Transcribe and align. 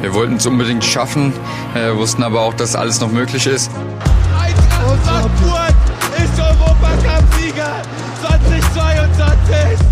Wir 0.00 0.14
wollten 0.14 0.36
es 0.36 0.46
unbedingt 0.46 0.82
schaffen, 0.84 1.32
äh, 1.74 1.94
wussten 1.94 2.22
aber 2.22 2.40
auch, 2.40 2.54
dass 2.54 2.74
alles 2.74 3.00
noch 3.00 3.10
möglich 3.12 3.46
ist. 3.46 3.70
Eintracht 4.38 4.98
Frankfurt 5.04 5.74
ist 6.16 6.40
Europacup-Sieger 6.40 7.82
2022. 8.22 9.86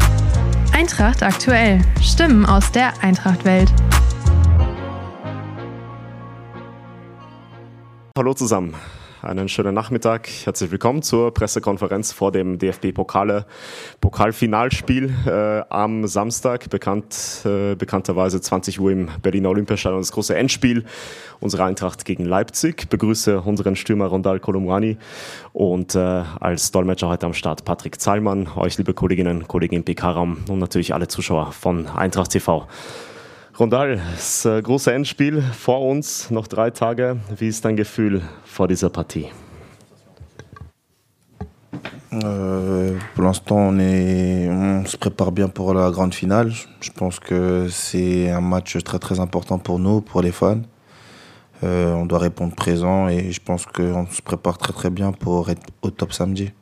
Eintracht 0.73 1.23
aktuell. 1.23 1.85
Stimmen 2.01 2.47
aus 2.47 2.73
der 2.73 2.93
Eintracht-Welt. 3.03 3.71
Hallo 8.17 8.33
zusammen. 8.33 8.75
Einen 9.21 9.49
schönen 9.49 9.75
Nachmittag. 9.75 10.29
Herzlich 10.45 10.71
willkommen 10.71 11.03
zur 11.03 11.35
Pressekonferenz 11.35 12.13
vor 12.13 12.31
dem 12.31 12.57
DFB-Pokale 12.57 13.47
Pokalfinalspiel 14.01 15.13
äh, 15.27 15.63
am 15.71 16.07
Samstag, 16.07 16.71
bekannt, 16.71 17.43
äh, 17.45 17.75
bekannterweise 17.75 18.41
20 18.41 18.79
Uhr 18.79 18.93
im 18.93 19.09
Berliner 19.21 19.49
Olympiastadion, 19.49 20.01
das 20.01 20.13
große 20.13 20.37
Endspiel 20.37 20.85
unserer 21.41 21.65
Eintracht 21.65 22.05
gegen 22.05 22.27
Leipzig. 22.27 22.83
Ich 22.83 22.89
begrüße 22.89 23.41
unseren 23.41 23.75
Stürmer 23.75 24.07
Rondal 24.07 24.39
Kolumrani 24.39 24.99
und 25.53 25.97
äh, 25.97 25.99
als 25.99 26.71
Dolmetscher 26.71 27.09
heute 27.09 27.27
am 27.27 27.35
Start 27.35 27.65
Patrick 27.65 28.01
Zahlmann, 28.01 28.49
euch 28.55 28.79
liebe 28.79 28.95
Kolleginnen 28.95 29.39
und 29.39 29.49
Kollegen 29.49 29.75
im 29.75 29.85
PK-Raum 29.85 30.45
und 30.49 30.61
natürlich 30.61 30.95
alle 30.95 31.09
Zuschauer 31.09 31.51
von 31.51 31.89
Eintracht 31.89 32.31
TV. 32.31 32.69
Rondal, 33.59 34.01
das 34.15 34.45
äh, 34.45 34.63
große 34.63 34.93
Endspiel 34.93 35.43
vor 35.43 35.85
uns, 35.85 36.31
noch 36.31 36.47
drei 36.47 36.71
Tage. 36.71 37.17
Wie 37.37 37.49
ist 37.49 37.65
dein 37.65 37.75
Gefühl 37.75 38.23
vor 38.45 38.69
dieser 38.69 38.89
Partie? 38.89 39.27
Euh, 42.13 42.97
pour 43.17 43.25
l'instant, 43.25 43.57
on, 43.57 43.81
on 43.81 44.87
se 44.87 44.97
prépare 44.97 45.33
bien 45.33 45.49
pour 45.49 45.75
la 45.75 45.91
grande 45.91 46.15
finale. 46.15 46.53
Je 46.81 46.91
pense 46.93 47.19
que 47.19 47.67
c'est 47.69 48.31
un 48.31 48.41
match 48.41 48.79
très 48.85 49.01
très 49.01 49.19
important 49.19 49.59
pour 49.59 49.81
nous, 49.81 50.03
pour 50.03 50.23
les 50.23 50.31
fans. 50.31 50.63
Euh, 51.65 51.93
on 51.95 52.07
doit 52.07 52.21
répondre 52.21 52.55
présent 52.55 53.09
et 53.09 53.33
je 53.33 53.41
pense 53.41 53.67
qu'on 53.67 54.07
se 54.07 54.23
prépare 54.23 54.59
très 54.59 54.73
très 54.73 54.91
bien 54.91 55.11
pour 55.11 55.51
être 55.51 55.67
au 55.83 55.91
top 55.91 56.13
samedi. 56.13 56.53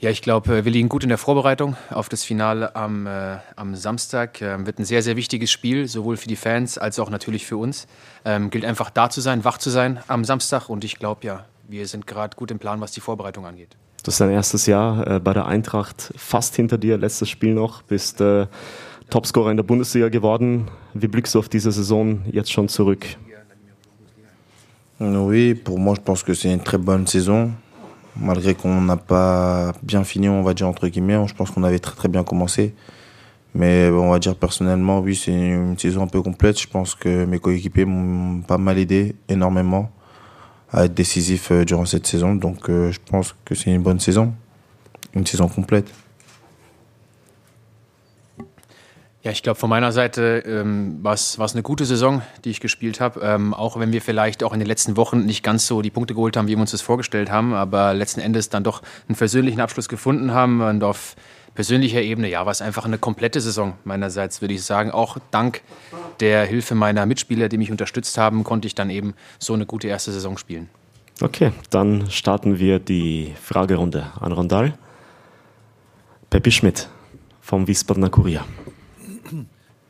Ja, 0.00 0.10
ich 0.10 0.22
glaube, 0.22 0.64
wir 0.64 0.70
liegen 0.70 0.88
gut 0.88 1.02
in 1.02 1.08
der 1.08 1.18
Vorbereitung 1.18 1.76
auf 1.90 2.08
das 2.08 2.22
Finale 2.22 2.76
am, 2.76 3.08
äh, 3.08 3.38
am 3.56 3.74
Samstag. 3.74 4.40
Ähm, 4.40 4.64
wird 4.64 4.78
ein 4.78 4.84
sehr, 4.84 5.02
sehr 5.02 5.16
wichtiges 5.16 5.50
Spiel, 5.50 5.88
sowohl 5.88 6.16
für 6.16 6.28
die 6.28 6.36
Fans 6.36 6.78
als 6.78 7.00
auch 7.00 7.10
natürlich 7.10 7.44
für 7.44 7.56
uns. 7.56 7.88
Ähm, 8.24 8.50
gilt 8.50 8.64
einfach 8.64 8.90
da 8.90 9.10
zu 9.10 9.20
sein, 9.20 9.44
wach 9.44 9.58
zu 9.58 9.70
sein 9.70 9.98
am 10.06 10.24
Samstag. 10.24 10.68
Und 10.68 10.84
ich 10.84 11.00
glaube, 11.00 11.26
ja, 11.26 11.46
wir 11.66 11.84
sind 11.88 12.06
gerade 12.06 12.36
gut 12.36 12.52
im 12.52 12.60
Plan, 12.60 12.80
was 12.80 12.92
die 12.92 13.00
Vorbereitung 13.00 13.44
angeht. 13.44 13.76
Das 14.04 14.14
ist 14.14 14.20
dein 14.20 14.30
erstes 14.30 14.66
Jahr 14.66 15.04
äh, 15.04 15.18
bei 15.18 15.32
der 15.32 15.46
Eintracht, 15.46 16.12
fast 16.16 16.54
hinter 16.54 16.78
dir, 16.78 16.96
letztes 16.96 17.28
Spiel 17.28 17.54
noch, 17.54 17.82
bist 17.82 18.20
äh, 18.20 18.46
Topscorer 19.10 19.50
in 19.50 19.56
der 19.56 19.64
Bundesliga 19.64 20.10
geworden. 20.10 20.70
Wie 20.94 21.08
blickst 21.08 21.34
du 21.34 21.40
auf 21.40 21.48
diese 21.48 21.72
Saison 21.72 22.22
jetzt 22.30 22.52
schon 22.52 22.68
zurück? 22.68 23.04
Oui, 25.00 25.54
pour 25.54 25.76
moi, 25.76 25.96
je 25.96 26.02
pense 26.02 26.24
que 26.24 26.34
c'est 26.34 26.52
une 26.52 26.62
très 26.62 26.78
bonne 26.78 27.06
saison. 27.06 27.52
Malgré 28.16 28.54
qu'on 28.54 28.80
n'a 28.80 28.96
pas 28.96 29.72
bien 29.82 30.04
fini, 30.04 30.28
on 30.28 30.42
va 30.42 30.54
dire 30.54 30.68
entre 30.68 30.88
guillemets, 30.88 31.26
je 31.26 31.34
pense 31.34 31.50
qu'on 31.50 31.64
avait 31.64 31.78
très 31.78 31.94
très 31.94 32.08
bien 32.08 32.24
commencé. 32.24 32.74
Mais 33.54 33.88
on 33.90 34.10
va 34.10 34.18
dire 34.18 34.36
personnellement, 34.36 35.00
oui, 35.00 35.16
c'est 35.16 35.32
une 35.32 35.78
saison 35.78 36.02
un 36.02 36.06
peu 36.06 36.22
complète. 36.22 36.60
Je 36.60 36.68
pense 36.68 36.94
que 36.94 37.24
mes 37.24 37.38
coéquipiers 37.38 37.84
m'ont 37.84 38.40
pas 38.42 38.58
mal 38.58 38.78
aidé 38.78 39.16
énormément 39.28 39.90
à 40.70 40.84
être 40.84 40.94
décisif 40.94 41.50
euh, 41.50 41.64
durant 41.64 41.86
cette 41.86 42.06
saison. 42.06 42.34
Donc 42.34 42.68
euh, 42.68 42.92
je 42.92 42.98
pense 43.04 43.34
que 43.44 43.54
c'est 43.54 43.70
une 43.70 43.82
bonne 43.82 44.00
saison, 44.00 44.34
une 45.14 45.26
saison 45.26 45.48
complète. 45.48 45.90
Ja, 49.22 49.32
ich 49.32 49.42
glaube, 49.42 49.58
von 49.58 49.68
meiner 49.68 49.90
Seite 49.90 50.44
ähm, 50.46 51.02
war 51.02 51.14
es 51.14 51.38
eine 51.38 51.62
gute 51.62 51.84
Saison, 51.84 52.22
die 52.44 52.50
ich 52.50 52.60
gespielt 52.60 53.00
habe. 53.00 53.20
Ähm, 53.20 53.52
auch 53.52 53.78
wenn 53.78 53.92
wir 53.92 54.00
vielleicht 54.00 54.44
auch 54.44 54.52
in 54.52 54.60
den 54.60 54.68
letzten 54.68 54.96
Wochen 54.96 55.26
nicht 55.26 55.42
ganz 55.42 55.66
so 55.66 55.82
die 55.82 55.90
Punkte 55.90 56.14
geholt 56.14 56.36
haben, 56.36 56.46
wie 56.46 56.54
wir 56.54 56.60
uns 56.60 56.70
das 56.70 56.82
vorgestellt 56.82 57.30
haben, 57.30 57.52
aber 57.52 57.94
letzten 57.94 58.20
Endes 58.20 58.48
dann 58.48 58.62
doch 58.62 58.80
einen 59.08 59.16
persönlichen 59.16 59.60
Abschluss 59.60 59.88
gefunden 59.88 60.32
haben. 60.32 60.60
Und 60.60 60.84
auf 60.84 61.16
persönlicher 61.56 62.00
Ebene, 62.00 62.30
ja, 62.30 62.46
war 62.46 62.52
es 62.52 62.62
einfach 62.62 62.84
eine 62.84 62.98
komplette 62.98 63.40
Saison 63.40 63.74
meinerseits, 63.82 64.40
würde 64.40 64.54
ich 64.54 64.62
sagen. 64.62 64.92
Auch 64.92 65.18
dank 65.32 65.62
der 66.20 66.44
Hilfe 66.44 66.76
meiner 66.76 67.04
Mitspieler, 67.04 67.48
die 67.48 67.58
mich 67.58 67.72
unterstützt 67.72 68.16
haben, 68.18 68.44
konnte 68.44 68.68
ich 68.68 68.76
dann 68.76 68.88
eben 68.88 69.14
so 69.40 69.52
eine 69.52 69.66
gute 69.66 69.88
erste 69.88 70.12
Saison 70.12 70.38
spielen. 70.38 70.68
Okay, 71.20 71.50
dann 71.70 72.08
starten 72.08 72.60
wir 72.60 72.78
die 72.78 73.34
Fragerunde 73.42 74.06
an 74.20 74.30
Rondal. 74.30 74.74
Peppi 76.30 76.52
Schmidt 76.52 76.88
vom 77.40 77.66
Wiesbadener 77.66 78.10
Kurier. 78.10 78.44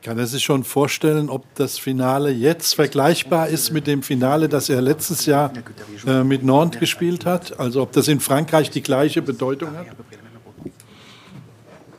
Kann 0.09 0.19
er 0.19 0.27
sich 0.27 0.43
schon 0.43 0.65
vorstellen, 0.65 1.29
ob 1.29 1.45
das 1.55 1.79
Finale 1.79 2.31
jetzt 2.31 2.75
vergleichbar 2.75 3.49
ist 3.49 3.73
mit 3.73 3.87
dem 3.87 4.03
Finale, 4.03 4.49
das 4.49 4.71
er 4.71 4.81
letztes 4.81 5.27
Jahr 5.27 5.53
äh, 6.07 6.25
mit 6.25 6.43
Nantes 6.43 6.81
gespielt 6.81 7.27
hat? 7.27 7.61
Also 7.61 7.83
ob 7.83 7.93
das 7.93 8.09
in 8.09 8.19
Frankreich 8.19 8.71
die 8.71 8.81
gleiche 8.81 9.21
Bedeutung 9.21 9.69
hat? 9.77 9.87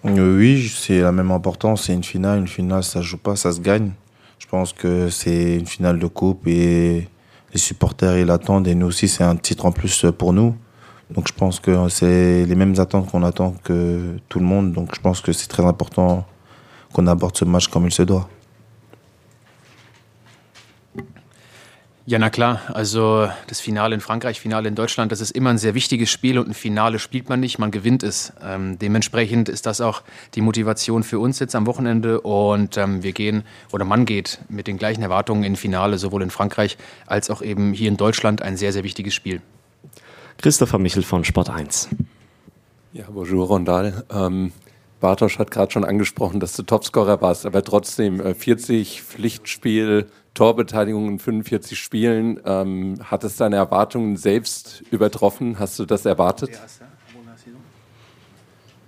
Oui, 0.04 0.72
c'est 0.76 1.02
la 1.02 1.12
même 1.12 1.30
importance. 1.30 1.84
C'est 1.84 1.94
une 1.94 2.04
finale. 2.04 2.40
Une 2.40 2.48
finale, 2.48 2.84
ça 2.84 3.04
joue 3.04 3.20
pas, 3.20 3.36
ça 3.36 3.52
se 3.52 3.62
gagne. 3.62 3.92
Je 4.40 4.48
pense 4.48 4.74
que 4.74 5.12
c'est 5.12 5.58
une 5.58 5.68
finale 5.68 6.00
de 6.00 6.08
coupe 6.08 6.48
et 6.48 7.08
les 7.54 7.60
supporters 7.60 8.18
ils 8.18 8.26
l'attendent 8.26 8.68
et 8.68 8.74
nous 8.74 8.88
aussi 8.88 9.08
c'est 9.08 9.24
un 9.24 9.36
titre 9.36 9.68
en 9.68 9.72
plus 9.72 10.08
pour 10.18 10.34
nous. 10.34 10.56
Donc 11.12 11.28
je 11.28 11.34
pense 11.34 11.60
que 11.60 11.88
c'est 11.90 12.44
les 12.44 12.56
mêmes 12.56 12.74
attentes 12.80 13.12
qu'on 13.12 13.22
attend 13.22 13.54
que 13.64 14.18
tout 14.30 14.40
le 14.40 14.46
monde. 14.46 14.74
Donc 14.74 14.96
je 14.96 15.00
pense 15.00 15.22
que 15.22 15.32
c'est 15.32 15.48
très 15.48 15.64
important 15.64 16.26
qu'on 16.94 17.08
aborde 17.08 17.38
ce 17.38 17.46
match 17.46 17.68
comme 17.68 17.86
il 17.86 17.94
se 17.94 18.04
doit. 18.04 18.28
Ja, 22.10 22.18
na 22.18 22.32
klar. 22.32 22.62
Also 22.74 23.30
das 23.46 23.62
Finale 23.62 23.94
in 23.94 24.02
Frankreich, 24.02 24.40
Finale 24.40 24.68
in 24.68 24.74
Deutschland, 24.74 25.12
das 25.12 25.22
ist 25.22 25.30
immer 25.30 25.52
ein 25.52 25.60
sehr 25.60 25.76
wichtiges 25.76 26.10
Spiel 26.10 26.40
und 26.40 26.48
ein 26.48 26.56
Finale 26.56 26.98
spielt 26.98 27.30
man 27.30 27.40
nicht, 27.40 27.60
man 27.60 27.70
gewinnt 27.70 28.02
es. 28.02 28.34
Ähm, 28.42 28.80
dementsprechend 28.80 29.48
ist 29.48 29.68
das 29.68 29.80
auch 29.80 30.02
die 30.34 30.42
Motivation 30.42 31.04
für 31.04 31.20
uns 31.20 31.38
jetzt 31.38 31.54
am 31.54 31.68
Wochenende 31.68 32.22
und 32.22 32.78
ähm, 32.78 33.04
wir 33.04 33.12
gehen 33.12 33.44
oder 33.72 33.86
man 33.86 34.06
geht 34.06 34.40
mit 34.50 34.66
den 34.66 34.80
gleichen 34.80 35.04
Erwartungen 35.04 35.44
in 35.44 35.56
Finale, 35.56 36.00
sowohl 36.00 36.24
in 36.24 36.32
Frankreich 36.32 36.80
als 37.06 37.30
auch 37.30 37.44
eben 37.44 37.74
hier 37.74 37.90
in 37.90 37.98
Deutschland 37.98 38.42
ein 38.42 38.58
sehr, 38.58 38.74
sehr 38.74 38.84
wichtiges 38.84 39.14
Spiel. 39.14 39.40
Christopher 40.40 40.80
Michel 40.80 41.04
von 41.04 41.24
Sport 41.24 41.52
1. 41.52 41.90
Ja, 42.94 43.06
bonjour 43.14 43.46
Rondal. 43.46 44.04
Ähm, 44.10 44.52
Bartosch 45.00 45.40
hat 45.40 45.52
gerade 45.52 45.72
schon 45.72 45.86
angesprochen, 45.86 46.40
dass 46.40 46.56
du 46.56 46.64
Topscorer 46.64 47.22
warst, 47.22 47.46
aber 47.46 47.64
trotzdem 47.64 48.22
40 48.36 48.98
äh, 48.98 49.02
Pflichtspiel, 49.02 50.08
Torbeteiligung 50.34 51.08
in 51.08 51.20
45 51.20 51.80
Spielen. 51.80 52.40
Ähm, 52.46 52.96
hat 53.04 53.24
es 53.24 53.38
deine 53.38 53.56
Erwartungen 53.56 54.18
selbst 54.18 54.84
übertroffen? 54.92 55.60
Hast 55.60 55.80
du 55.80 55.86
das 55.86 56.06
erwartet? 56.06 56.52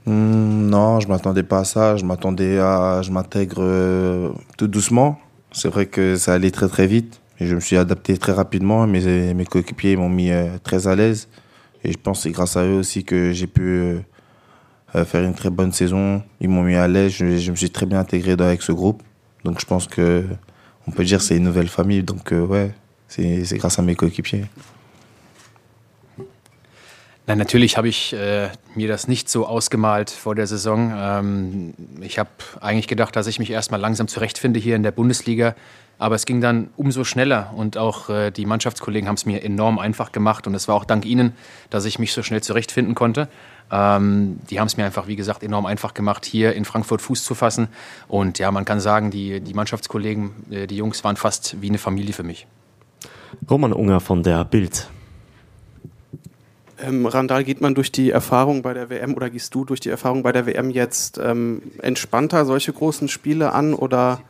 Mm, 0.05 0.69
non, 0.69 0.99
je 0.99 1.07
m'attendais 1.07 1.43
pas 1.43 1.59
à 1.59 1.65
ça. 1.65 1.97
Je 1.97 2.05
m'attendais 2.05 2.59
à, 2.59 3.01
je 3.01 3.11
m'intègre 3.11 3.61
euh, 3.61 4.29
tout 4.57 4.67
doucement. 4.67 5.19
C'est 5.51 5.69
vrai 5.69 5.85
que 5.85 6.15
ça 6.15 6.33
allait 6.33 6.51
très 6.51 6.67
très 6.67 6.87
vite. 6.87 7.21
Et 7.39 7.47
je 7.47 7.55
me 7.55 7.59
suis 7.59 7.77
adapté 7.77 8.17
très 8.17 8.33
rapidement. 8.33 8.85
Mes, 8.87 9.33
mes 9.33 9.45
coéquipiers 9.45 9.95
m'ont 9.95 10.09
mis 10.09 10.31
euh, 10.31 10.57
très 10.63 10.87
à 10.87 10.95
l'aise. 10.95 11.27
Et 11.83 11.91
je 11.91 11.97
pense 11.97 12.19
que 12.19 12.23
c'est 12.23 12.31
grâce 12.31 12.57
à 12.57 12.65
eux 12.65 12.77
aussi 12.77 13.03
que 13.03 13.31
j'ai 13.31 13.47
pu 13.47 13.61
euh, 13.61 13.99
faire 15.05 15.23
une 15.23 15.33
très 15.33 15.49
bonne 15.49 15.71
saison. 15.71 16.21
Ils 16.39 16.49
m'ont 16.49 16.63
mis 16.63 16.75
à 16.75 16.87
l'aise. 16.87 17.11
Je, 17.13 17.51
me 17.51 17.55
suis 17.55 17.69
très 17.69 17.85
bien 17.85 17.99
intégré 17.99 18.33
avec 18.33 18.61
ce 18.61 18.71
groupe. 18.71 19.01
Donc 19.43 19.59
je 19.59 19.65
pense 19.65 19.87
que 19.87 20.25
on 20.87 20.91
peut 20.91 21.03
dire 21.03 21.19
que 21.19 21.23
c'est 21.23 21.37
une 21.37 21.43
nouvelle 21.43 21.69
famille. 21.69 22.03
Donc 22.03 22.33
euh, 22.33 22.45
ouais, 22.45 22.71
c'est 23.07 23.57
grâce 23.57 23.79
à 23.79 23.81
mes 23.81 23.95
coéquipiers. 23.95 24.45
Na, 27.27 27.35
natürlich 27.35 27.77
habe 27.77 27.87
ich 27.87 28.13
äh, 28.13 28.49
mir 28.73 28.87
das 28.87 29.07
nicht 29.07 29.29
so 29.29 29.45
ausgemalt 29.45 30.09
vor 30.09 30.33
der 30.33 30.47
Saison. 30.47 30.91
Ähm, 30.95 31.73
ich 32.01 32.17
habe 32.17 32.29
eigentlich 32.59 32.87
gedacht, 32.87 33.15
dass 33.15 33.27
ich 33.27 33.37
mich 33.37 33.51
erstmal 33.51 33.79
langsam 33.79 34.07
zurechtfinde 34.07 34.59
hier 34.59 34.75
in 34.75 34.83
der 34.83 34.91
Bundesliga. 34.91 35.55
Aber 35.99 36.15
es 36.15 36.25
ging 36.25 36.41
dann 36.41 36.69
umso 36.77 37.03
schneller 37.03 37.53
und 37.55 37.77
auch 37.77 38.09
äh, 38.09 38.31
die 38.31 38.47
Mannschaftskollegen 38.47 39.07
haben 39.07 39.17
es 39.17 39.27
mir 39.27 39.43
enorm 39.43 39.77
einfach 39.77 40.11
gemacht. 40.11 40.47
Und 40.47 40.55
es 40.55 40.67
war 40.67 40.73
auch 40.73 40.83
dank 40.83 41.05
ihnen, 41.05 41.33
dass 41.69 41.85
ich 41.85 41.99
mich 41.99 42.11
so 42.11 42.23
schnell 42.23 42.41
zurechtfinden 42.41 42.95
konnte. 42.95 43.27
Ähm, 43.71 44.39
die 44.49 44.59
haben 44.59 44.65
es 44.65 44.77
mir 44.77 44.85
einfach, 44.85 45.05
wie 45.05 45.15
gesagt, 45.15 45.43
enorm 45.43 45.67
einfach 45.67 45.93
gemacht, 45.93 46.25
hier 46.25 46.53
in 46.55 46.65
Frankfurt 46.65 47.03
Fuß 47.03 47.23
zu 47.23 47.35
fassen. 47.35 47.67
Und 48.07 48.39
ja, 48.39 48.49
man 48.49 48.65
kann 48.65 48.79
sagen, 48.79 49.11
die, 49.11 49.41
die 49.41 49.53
Mannschaftskollegen, 49.53 50.31
äh, 50.49 50.65
die 50.65 50.77
Jungs 50.77 51.03
waren 51.03 51.17
fast 51.17 51.61
wie 51.61 51.69
eine 51.69 51.77
Familie 51.77 52.13
für 52.13 52.23
mich. 52.23 52.47
Roman 53.47 53.71
Unger 53.71 53.99
von 53.99 54.23
der 54.23 54.43
Bild. 54.43 54.89
Ähm, 56.83 57.05
Randall, 57.05 57.43
geht 57.43 57.61
man 57.61 57.75
durch 57.75 57.91
die 57.91 58.09
Erfahrung 58.11 58.61
bei 58.61 58.73
der 58.73 58.89
WM 58.89 59.13
oder 59.13 59.29
gehst 59.29 59.53
du 59.53 59.65
durch 59.65 59.79
die 59.79 59.89
Erfahrung 59.89 60.23
bei 60.23 60.31
der 60.31 60.45
WM 60.45 60.69
jetzt 60.71 61.19
ähm, 61.23 61.61
entspannter 61.81 62.45
solche 62.45 62.73
großen 62.73 63.07
Spiele 63.07 63.53
an 63.53 63.73
oder 63.73 64.21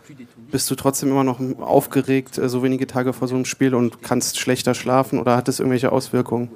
bist 0.52 0.70
du 0.70 0.76
trotzdem 0.76 1.10
immer 1.10 1.24
noch 1.24 1.40
aufgeregt, 1.62 2.38
äh, 2.38 2.50
so 2.50 2.62
wenige 2.64 2.88
Tage 2.88 3.14
vor 3.14 3.28
so 3.28 3.36
einem 3.36 3.46
Spiel 3.46 3.74
und 3.76 4.02
kannst 4.04 4.38
schlechter 4.40 4.74
schlafen 4.74 5.20
oder 5.20 5.38
hat 5.38 5.48
es 5.48 5.60
irgendwelche 5.60 5.92
Auswirkungen? 5.92 6.50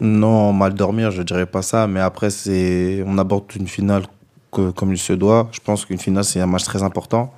Non, 0.00 0.52
mal 0.56 0.72
dormir, 0.74 1.12
je 1.12 1.22
dirais 1.22 1.46
pas 1.46 1.62
ça, 1.62 1.86
mais 1.86 2.00
après, 2.00 2.30
c'est, 2.30 3.04
on 3.06 3.18
aborde 3.18 3.54
une 3.54 3.68
finale 3.68 4.02
que- 4.50 4.72
comme 4.72 4.92
il 4.92 4.98
se 4.98 5.12
doit. 5.12 5.48
Je 5.52 5.60
pense 5.60 5.84
qu'une 5.86 5.98
finale, 5.98 6.24
c'est 6.24 6.40
un 6.40 6.46
match 6.46 6.64
très 6.64 6.82
important. 6.82 7.32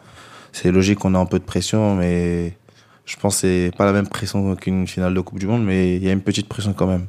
C'est 0.51 0.71
logique 0.73 1.01
qu'on 1.01 1.15
a 1.15 1.19
un 1.19 1.27
peu 1.27 1.39
de 1.39 1.45
pression, 1.45 1.95
mais 1.95 2.57
je 3.07 3.17
pense 3.17 3.37
que 3.37 3.41
c'est 3.41 3.71
pas 3.77 3.85
la 3.85 3.93
même 3.93 4.09
pression 4.09 4.57
qu'une 4.57 4.87
finale 4.87 5.15
de 5.15 5.21
Coupe 5.21 5.39
du 5.39 5.47
Monde, 5.47 5.65
mais 5.65 5.97
il 5.97 6.05
y 6.05 6.09
a 6.09 6.13
une 6.13 6.23
petite 6.23 6.49
pression 6.49 6.73
quand 6.73 6.87
même. 6.87 7.07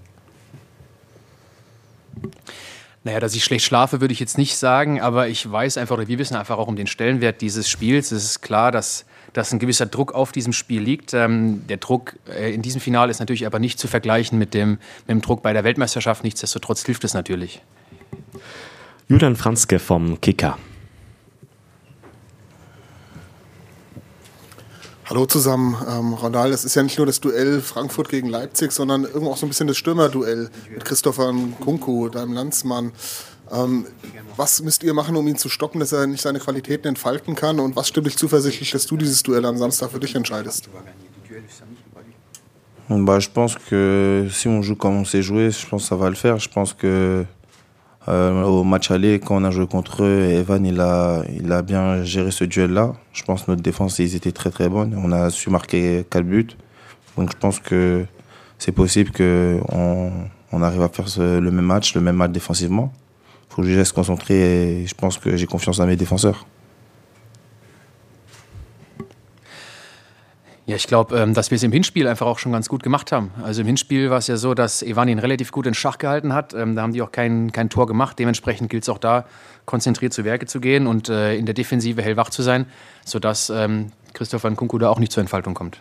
Naja, 3.06 3.20
dass 3.20 3.36
ich 3.36 3.44
schlecht 3.44 3.64
schlafe, 3.66 4.02
würde 4.02 4.14
ich 4.14 4.20
jetzt 4.20 4.38
nicht 4.40 4.58
sagen, 4.58 5.00
aber 5.00 5.28
ich 5.28 5.50
weiß 5.50 5.78
einfach, 5.78 5.96
oder 5.96 6.08
wir 6.08 6.18
wissen 6.18 6.36
einfach 6.36 6.58
auch 6.58 6.68
um 6.68 6.76
den 6.76 6.88
Stellenwert 6.88 7.40
dieses 7.40 7.70
Spiels. 7.70 8.12
Es 8.12 8.24
ist 8.24 8.42
klar, 8.42 8.72
dass, 8.72 9.06
dass 9.32 9.54
ein 9.54 9.60
gewisser 9.60 9.86
Druck 9.86 10.14
auf 10.16 10.32
diesem 10.32 10.54
Spiel 10.54 10.82
liegt. 10.82 11.14
Ähm, 11.14 11.68
der 11.68 11.78
Druck 11.78 12.16
äh, 12.28 12.52
in 12.52 12.64
diesem 12.64 12.82
Finale 12.82 13.12
ist 13.12 13.20
natürlich 13.20 13.46
aber 13.46 13.60
nicht 13.60 13.78
zu 13.78 13.88
vergleichen 13.88 14.40
mit 14.40 14.56
dem, 14.56 14.72
mit 14.72 15.10
dem 15.10 15.22
Druck 15.22 15.44
bei 15.44 15.54
der 15.54 15.64
Weltmeisterschaft. 15.64 16.24
Nichtsdestotrotz 16.24 16.84
hilft 16.84 17.04
es 17.04 17.14
natürlich. 17.14 17.62
Julian 19.08 19.36
Franzke 19.36 19.78
vom 19.78 20.20
Kicker. 20.20 20.58
Hallo 25.16 25.28
zusammen. 25.28 25.78
Ähm, 25.90 26.14
Ronald, 26.14 26.54
es 26.54 26.66
ist 26.66 26.76
ja 26.76 26.84
nicht 26.84 26.98
nur 26.98 27.08
das 27.08 27.22
Duell 27.22 27.62
Frankfurt 27.62 28.10
gegen 28.10 28.28
Leipzig, 28.28 28.74
sondern 28.74 29.06
irgendwo 29.06 29.32
auch 29.32 29.38
so 29.38 29.46
ein 29.46 29.50
bisschen 29.50 29.66
das 29.66 29.78
Stürmerduell 29.78 30.50
mit 30.70 30.84
Christopher 30.84 31.34
Kunku, 31.62 32.10
deinem 32.10 32.34
Landsmann. 32.34 32.92
Ähm, 33.50 33.86
was 34.36 34.62
müsst 34.62 34.84
ihr 34.84 34.94
machen, 34.94 35.16
um 35.16 35.26
ihn 35.30 35.38
zu 35.38 35.48
stoppen, 35.48 35.80
dass 35.80 35.94
er 35.94 36.06
nicht 36.06 36.22
seine 36.22 36.40
Qualitäten 36.40 36.90
entfalten 36.90 37.34
kann? 37.34 37.62
Und 37.62 37.78
was 37.78 37.88
stimmt 37.88 38.08
dich 38.08 38.18
zuversichtlich, 38.18 38.72
dass 38.72 38.88
du 38.88 38.98
dieses 38.98 39.24
Duell 39.24 39.46
am 39.46 39.58
Samstag 39.58 39.92
für 39.92 40.02
dich 40.02 40.16
entscheidest? 40.16 40.68
Bah, 42.90 43.18
je 43.20 43.30
pense 43.30 43.58
que 43.70 44.30
si 44.32 44.50
on 44.50 44.62
joue 44.62 44.76
comme 44.76 45.00
on 45.00 45.06
s'est 45.06 45.24
joué, 45.24 45.50
je 45.50 45.66
pense 45.66 45.84
que 45.84 45.88
ça 45.88 45.96
va 45.96 46.10
le 46.10 46.16
faire. 46.16 46.38
Je 46.40 46.50
pense 46.50 46.74
que 46.74 47.26
euh, 48.08 48.44
au 48.44 48.64
match 48.64 48.92
aller, 48.92 49.20
quand 49.20 49.36
on 49.36 49.44
a 49.44 49.52
joué 49.52 49.66
contre 49.68 50.04
eux, 50.04 50.22
Evan 50.30 50.66
il 50.66 50.80
a, 50.80 51.24
il 51.34 51.52
a 51.52 51.62
bien 51.62 52.04
géré 52.04 52.32
ce 52.32 52.44
duel-là. 52.44 52.94
Je 53.14 53.24
pense 53.24 53.44
que 53.44 53.52
notre 53.52 53.64
défense, 53.64 54.00
ils 54.00 54.16
étaient 54.16 54.32
très 54.32 54.52
très 54.52 54.70
bonnes. 54.70 55.00
On 55.04 55.12
a 55.12 55.30
su 55.30 55.50
marquer 55.50 56.06
4 56.10 56.24
buts. 56.24 56.48
Donc 57.18 57.32
je 57.32 57.38
pense 57.38 57.60
que 57.60 58.06
c'est 58.60 58.72
possible 58.72 59.12
qu'on 59.12 60.12
on 60.52 60.62
arrive 60.62 60.82
à 60.82 60.90
faire 60.90 61.06
le 61.18 61.52
même 61.52 61.66
match, 61.66 61.96
le 61.96 62.02
même 62.02 62.16
match 62.16 62.32
défensivement. 62.32 62.94
Faut 63.50 63.62
que 63.62 63.68
je 63.70 63.78
reste 63.78 63.94
concentré 63.94 64.82
et 64.82 64.86
je 64.86 64.94
pense 64.94 65.18
que 65.18 65.36
j'ai 65.36 65.48
confiance 65.48 65.78
dans 65.78 65.88
mes 65.88 65.96
défenseurs. 65.96 66.46
Ja, 70.68 70.76
ich 70.76 70.88
glaube, 70.88 71.16
ähm, 71.16 71.36
dass 71.36 71.52
wir 71.52 71.58
es 71.58 71.64
im 71.64 71.72
Hinspiel 71.72 72.08
einfach 72.08 72.26
auch 72.26 72.40
schon 72.40 72.52
ganz 72.52 72.70
gut 72.70 72.82
gemacht 72.82 73.12
haben. 73.12 73.30
Also 73.44 73.62
im 73.62 73.68
Hinspiel 73.68 74.10
war 74.10 74.18
es 74.18 74.26
ja 74.26 74.36
so, 74.36 74.56
dass 74.56 74.82
Evan 74.82 75.08
ihn 75.08 75.20
relativ 75.20 75.52
gut 75.52 75.68
in 75.68 75.76
Schach 75.76 76.00
gehalten 76.00 76.34
hat. 76.34 76.56
Ähm, 76.56 76.76
da 76.76 76.82
haben 76.82 76.92
die 76.92 77.04
auch 77.04 77.12
kein, 77.12 77.52
kein 77.52 77.70
Tor 77.70 77.86
gemacht. 77.86 78.18
Dementsprechend 78.18 78.72
gilt 78.72 78.82
es 78.82 78.90
auch 78.90 78.98
da, 78.98 79.26
konzentriert 79.66 80.12
zu 80.12 80.26
Werke 80.26 80.48
zu 80.48 80.60
gehen 80.60 80.88
und 80.88 81.08
äh, 81.08 81.36
in 81.36 81.46
der 81.46 81.54
Defensive 81.54 82.02
hellwach 82.02 82.32
zu 82.32 82.42
sein, 82.42 82.66
sodass 83.06 83.52
ähm, 83.52 83.92
Christopher 84.14 84.50
Nkunku 84.50 84.80
da 84.80 84.90
auch 84.90 84.98
nicht 84.98 85.12
zur 85.12 85.22
Entfaltung 85.22 85.54
kommt. 85.54 85.80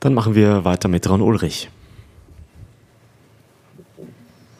Dann 0.00 0.12
machen 0.12 0.34
wir 0.34 0.66
weiter 0.66 0.88
mit 0.88 1.08
Ron 1.08 1.22
Ulrich. 1.22 1.70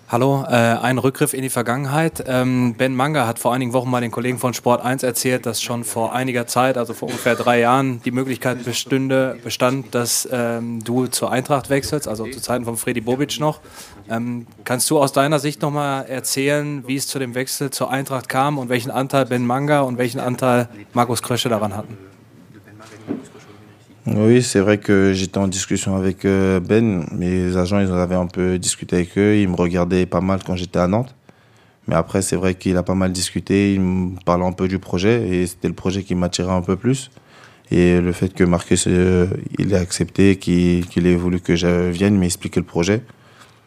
Hallo, 0.08 0.44
äh, 0.46 0.54
ein 0.54 0.98
Rückgriff 0.98 1.34
in 1.34 1.42
die 1.42 1.50
Vergangenheit. 1.50 2.22
Ähm, 2.28 2.76
ben 2.78 2.94
Manga 2.94 3.26
hat 3.26 3.40
vor 3.40 3.52
einigen 3.52 3.72
Wochen 3.72 3.90
mal 3.90 4.00
den 4.00 4.12
Kollegen 4.12 4.38
von 4.38 4.54
Sport 4.54 4.80
1 4.80 5.02
erzählt, 5.02 5.46
dass 5.46 5.60
schon 5.60 5.82
vor 5.82 6.12
einiger 6.12 6.46
Zeit, 6.46 6.78
also 6.78 6.94
vor 6.94 7.08
ungefähr 7.08 7.34
drei 7.34 7.58
Jahren, 7.58 8.00
die 8.02 8.12
Möglichkeit 8.12 8.64
bestünde, 8.64 9.36
bestand, 9.42 9.96
dass 9.96 10.28
ähm, 10.30 10.84
du 10.84 11.08
zur 11.08 11.32
Eintracht 11.32 11.70
wechselst, 11.70 12.06
also 12.06 12.24
zu 12.28 12.40
Zeiten 12.40 12.64
von 12.64 12.76
Freddy 12.76 13.00
Bobic 13.00 13.40
noch. 13.40 13.60
Ähm, 14.08 14.46
kannst 14.62 14.88
du 14.90 15.00
aus 15.00 15.12
deiner 15.12 15.40
Sicht 15.40 15.60
nochmal 15.60 16.06
erzählen, 16.06 16.86
wie 16.86 16.94
es 16.94 17.08
zu 17.08 17.18
dem 17.18 17.34
Wechsel 17.34 17.70
zur 17.70 17.90
Eintracht 17.90 18.28
kam 18.28 18.58
und 18.58 18.68
welchen 18.68 18.92
Anteil 18.92 19.26
Ben 19.26 19.44
Manga 19.44 19.80
und 19.80 19.98
welchen 19.98 20.20
Anteil 20.20 20.68
Markus 20.92 21.20
Krösche 21.20 21.48
daran 21.48 21.76
hatten? 21.76 21.98
Oui, 24.06 24.40
c'est 24.40 24.60
vrai 24.60 24.78
que 24.78 25.12
j'étais 25.12 25.38
en 25.38 25.48
discussion 25.48 25.96
avec 25.96 26.24
euh, 26.24 26.60
Ben. 26.60 27.04
Mes 27.10 27.56
agents, 27.56 27.80
ils 27.80 27.90
en 27.90 27.96
avaient 27.96 28.14
un 28.14 28.28
peu 28.28 28.56
discuté 28.56 28.96
avec 28.96 29.18
eux. 29.18 29.36
Ils 29.36 29.48
me 29.48 29.56
regardaient 29.56 30.06
pas 30.06 30.20
mal 30.20 30.40
quand 30.46 30.54
j'étais 30.54 30.78
à 30.78 30.86
Nantes. 30.86 31.14
Mais 31.88 31.96
après, 31.96 32.22
c'est 32.22 32.36
vrai 32.36 32.54
qu'il 32.54 32.76
a 32.76 32.84
pas 32.84 32.94
mal 32.94 33.10
discuté. 33.10 33.74
Il 33.74 33.80
me 33.80 34.16
parlait 34.24 34.44
un 34.44 34.52
peu 34.52 34.68
du 34.68 34.78
projet 34.78 35.28
et 35.28 35.46
c'était 35.48 35.66
le 35.66 35.74
projet 35.74 36.04
qui 36.04 36.14
m'attirait 36.14 36.52
un 36.52 36.62
peu 36.62 36.76
plus. 36.76 37.10
Et 37.72 38.00
le 38.00 38.12
fait 38.12 38.32
que 38.32 38.44
Marcus, 38.44 38.84
euh, 38.86 39.26
ait 39.58 39.74
accepté, 39.74 40.36
qu'il 40.36 41.06
ait 41.06 41.16
voulu 41.16 41.40
que 41.40 41.56
je 41.56 41.90
vienne 41.90 42.16
m'expliquer 42.16 42.60
le 42.60 42.66
projet, 42.66 43.02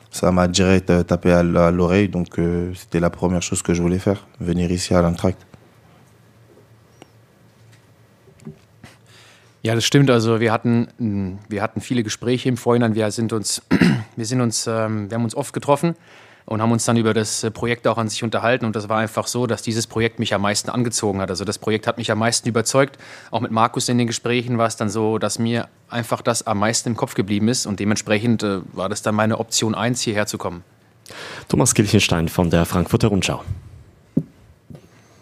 ça 0.09 0.31
m'a 0.31 0.47
direct 0.47 0.89
euh, 0.89 1.03
tapé 1.03 1.31
à 1.33 1.44
l'oreille. 1.44 2.07
Donc, 2.07 2.39
c'était 2.75 3.01
la 3.01 3.09
première 3.09 3.42
chose 3.42 3.62
que 3.62 3.74
je 3.74 3.81
voulais 3.81 4.00
faire, 4.00 4.25
venir 4.39 4.71
ici 4.71 4.94
à 4.94 5.01
l'Antract. 5.01 5.49
Ja, 9.61 9.75
das 9.75 9.83
stimmt. 9.83 10.09
Also 10.09 10.39
wir 10.39 10.51
hatten, 10.51 10.88
mh, 10.97 11.39
wir 11.50 11.61
hatten 11.61 11.81
viele 11.81 12.03
Gespräche 12.03 12.47
im 12.47 12.57
Vorhinein. 12.57 12.95
Wir 12.95 13.11
sind 13.11 13.33
uns, 13.33 13.61
wir 14.15 14.25
sind 14.25 14.41
uns, 14.41 14.67
ähm, 14.67 15.09
wir 15.09 15.15
haben 15.15 15.23
uns 15.25 15.35
oft 15.35 15.53
getroffen 15.53 15.95
und 16.45 16.61
haben 16.61 16.71
uns 16.71 16.85
dann 16.85 16.95
über 16.95 17.13
das 17.13 17.44
äh, 17.44 17.51
Projekt 17.51 17.85
auch 17.85 17.97
an 17.97 18.07
sich 18.07 18.23
unterhalten. 18.23 18.65
Und 18.65 18.75
das 18.75 18.88
war 18.88 19.00
einfach 19.00 19.27
so, 19.27 19.47
dass 19.47 19.61
dieses 19.61 19.85
Projekt 19.85 20.17
mich 20.17 20.33
am 20.33 20.41
meisten 20.41 20.69
angezogen 20.69 21.19
hat. 21.19 21.29
Also 21.29 21.44
das 21.44 21.59
Projekt 21.59 21.88
hat 21.88 21.97
mich 21.97 22.09
am 22.09 22.19
meisten 22.19 22.47
überzeugt. 22.47 22.97
Auch 23.31 23.41
mit 23.41 23.51
Markus 23.51 23.89
in 23.89 23.97
den 23.97 24.07
Gesprächen 24.07 24.57
war 24.57 24.67
es 24.67 24.77
dann 24.77 24.89
so, 24.89 25.17
dass 25.17 25.39
mir 25.39 25.67
einfach 25.89 26.21
das 26.21 26.47
am 26.47 26.59
meisten 26.59 26.89
im 26.89 26.95
Kopf 26.95 27.13
geblieben 27.13 27.50
ist. 27.50 27.65
Und 27.65 27.81
dementsprechend 27.81 28.44
äh, 28.44 28.61
war 28.71 28.88
das 28.88 29.01
dann 29.01 29.15
meine 29.15 29.39
Option 29.39 29.75
1, 29.75 30.01
hierher 30.01 30.25
zu 30.25 30.38
kommen. 30.38 30.63
Thomas 31.50 31.73
Kilchenstein 31.73 32.29
von 32.29 32.50
der 32.50 32.65
Frankfurter 32.65 33.09
Rundschau. 33.09 33.44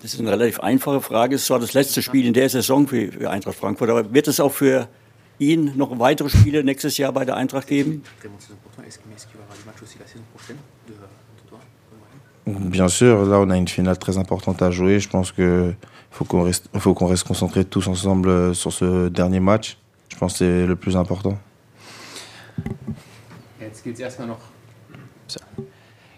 Das 0.08 0.14
ist 0.14 0.22
eine 0.22 0.32
relativ 0.32 0.62
einfache 0.62 1.02
Frage. 1.02 1.36
Es 1.36 1.50
war 1.50 1.60
das 1.60 1.74
letzte 1.74 2.02
Spiel 2.02 2.26
in 2.26 2.34
der 2.34 2.48
Saison 2.48 2.88
für, 2.88 3.12
für 3.12 3.30
Eintracht 3.30 3.58
Frankfurt. 3.58 3.90
Aber 3.90 4.14
wird 4.14 4.30
es 4.30 4.40
auch 4.40 4.54
für 4.54 4.88
ihn 5.38 5.74
noch 5.76 6.00
weitere 6.00 6.30
Spiele 6.30 6.64
nächstes 6.64 6.98
Jahr 6.98 7.12
bei 7.12 7.26
der 7.26 7.36
Eintracht 7.36 7.68
geben? 7.68 8.04
Bien 12.46 12.88
sûr, 12.88 13.26
là 13.26 13.42
on 13.42 13.50
a 13.52 13.58
une 13.58 13.68
finale 13.68 13.98
très 13.98 14.18
importante 14.18 14.62
à 14.62 14.72
jouer. 14.72 15.02
Je 15.02 15.10
pense 15.10 15.34
que 15.34 15.74
faut 16.10 16.24
qu'on 16.24 16.44
reste, 16.44 16.70
faut 16.78 16.94
qu'on 16.94 17.08
reste 17.08 17.28
concentrés 17.28 17.66
tous 17.66 17.86
ensemble 17.90 18.30
euh, 18.30 18.54
sur 18.54 18.72
ce 18.72 19.10
dernier 19.10 19.42
match. 19.42 19.78
Je 20.08 20.16
pense 20.16 20.32
que 20.32 20.38
c'est 20.38 20.66
le 20.66 20.78
plus 20.78 20.96
important. 20.96 21.38
Jetzt 23.60 23.84
gilt 23.84 23.98
es 23.98 24.04
erstmal 24.04 24.30
noch. 24.30 24.40
So. 25.28 25.42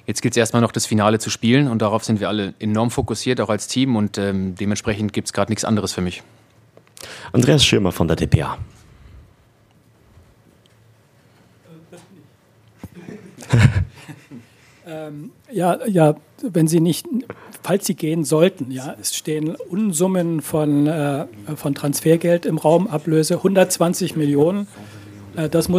Jetzt 0.09 0.23
gilt 0.23 0.33
es 0.33 0.37
erstmal 0.37 0.63
noch, 0.63 0.71
das 0.71 0.87
Finale 0.87 1.19
zu 1.19 1.29
spielen 1.29 1.67
und 1.67 1.83
darauf 1.83 2.03
sind 2.03 2.19
wir 2.19 2.29
alle 2.29 2.55
enorm 2.57 2.89
fokussiert, 2.89 3.39
auch 3.41 3.49
als 3.49 3.67
Team 3.67 3.95
und 3.95 4.17
ähm, 4.17 4.55
dementsprechend 4.55 5.13
gibt 5.13 5.27
es 5.27 5.33
gerade 5.33 5.51
nichts 5.51 5.63
anderes 5.63 5.93
für 5.93 6.01
mich. 6.01 6.23
Andreas 7.31 7.63
Schirmer 7.63 7.91
von 7.91 8.07
der 8.07 8.17
DPA. 8.17 8.57
Ähm, 14.87 15.29
ja, 15.51 15.85
ja, 15.85 16.15
wenn 16.41 16.67
Sie 16.67 16.79
nicht, 16.79 17.05
falls 17.61 17.85
Sie 17.85 17.93
gehen 17.93 18.23
sollten, 18.23 18.71
ja, 18.71 18.95
es 18.99 19.15
stehen 19.15 19.55
Unsummen 19.55 20.41
von, 20.41 20.87
äh, 20.87 21.27
von 21.55 21.75
Transfergeld 21.75 22.47
im 22.47 22.57
Raum, 22.57 22.87
Ablöse 22.87 23.35
120 23.35 24.15
Millionen. 24.15 24.65
Das 25.35 25.69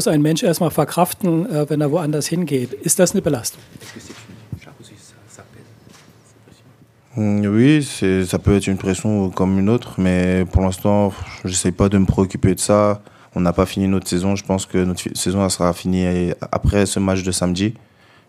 Oui, 7.16 7.83
ça 7.83 8.38
peut 8.38 8.57
être 8.57 8.69
une 8.69 8.76
pression 8.78 9.30
comme 9.30 9.59
une 9.59 9.69
autre, 9.69 9.95
mais 9.99 10.45
pour 10.52 10.62
l'instant, 10.62 11.12
je 11.42 11.49
n'essaie 11.49 11.73
pas 11.73 11.88
de 11.88 11.99
me 11.99 12.07
préoccuper 12.07 12.54
de 12.54 12.61
ça. 12.61 13.02
On 13.35 13.40
n'a 13.40 13.52
pas 13.52 13.66
fini 13.66 13.88
notre 13.88 14.09
saison. 14.09 14.37
Je 14.37 14.45
pense 14.45 14.64
que 14.64 14.78
notre 14.78 15.02
saison 15.14 15.49
sera 15.49 15.73
finie 15.73 16.33
après 16.52 16.87
ce 16.87 16.99
match 17.00 17.23
de 17.23 17.33
samedi. 17.33 17.75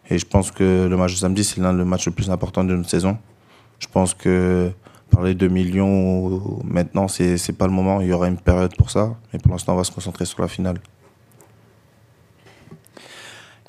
Et 0.09 0.17
je 0.17 0.25
pense 0.25 0.51
que 0.51 0.87
le 0.89 0.97
match 0.97 1.13
de 1.13 1.17
samedi, 1.17 1.43
c'est 1.43 1.61
l'un 1.61 1.73
des 1.73 1.83
matchs 1.83 2.07
le 2.07 2.11
plus 2.11 2.29
important 2.29 2.63
de 2.63 2.75
notre 2.75 2.89
saison. 2.89 3.17
Je 3.79 3.87
pense 3.87 4.13
que 4.13 4.71
parler 5.09 5.35
de 5.35 5.47
millions 5.47 6.61
maintenant, 6.63 7.07
c'est, 7.07 7.37
c'est 7.37 7.53
pas 7.53 7.67
le 7.67 7.73
moment. 7.73 8.01
Il 8.01 8.07
y 8.07 8.13
aura 8.13 8.27
une 8.27 8.37
période 8.37 8.75
pour 8.75 8.89
ça. 8.89 9.15
Mais 9.31 9.39
pour 9.39 9.51
l'instant, 9.51 9.73
on 9.73 9.77
va 9.77 9.83
se 9.83 9.91
concentrer 9.91 10.25
sur 10.25 10.41
la 10.41 10.47
finale. 10.47 10.77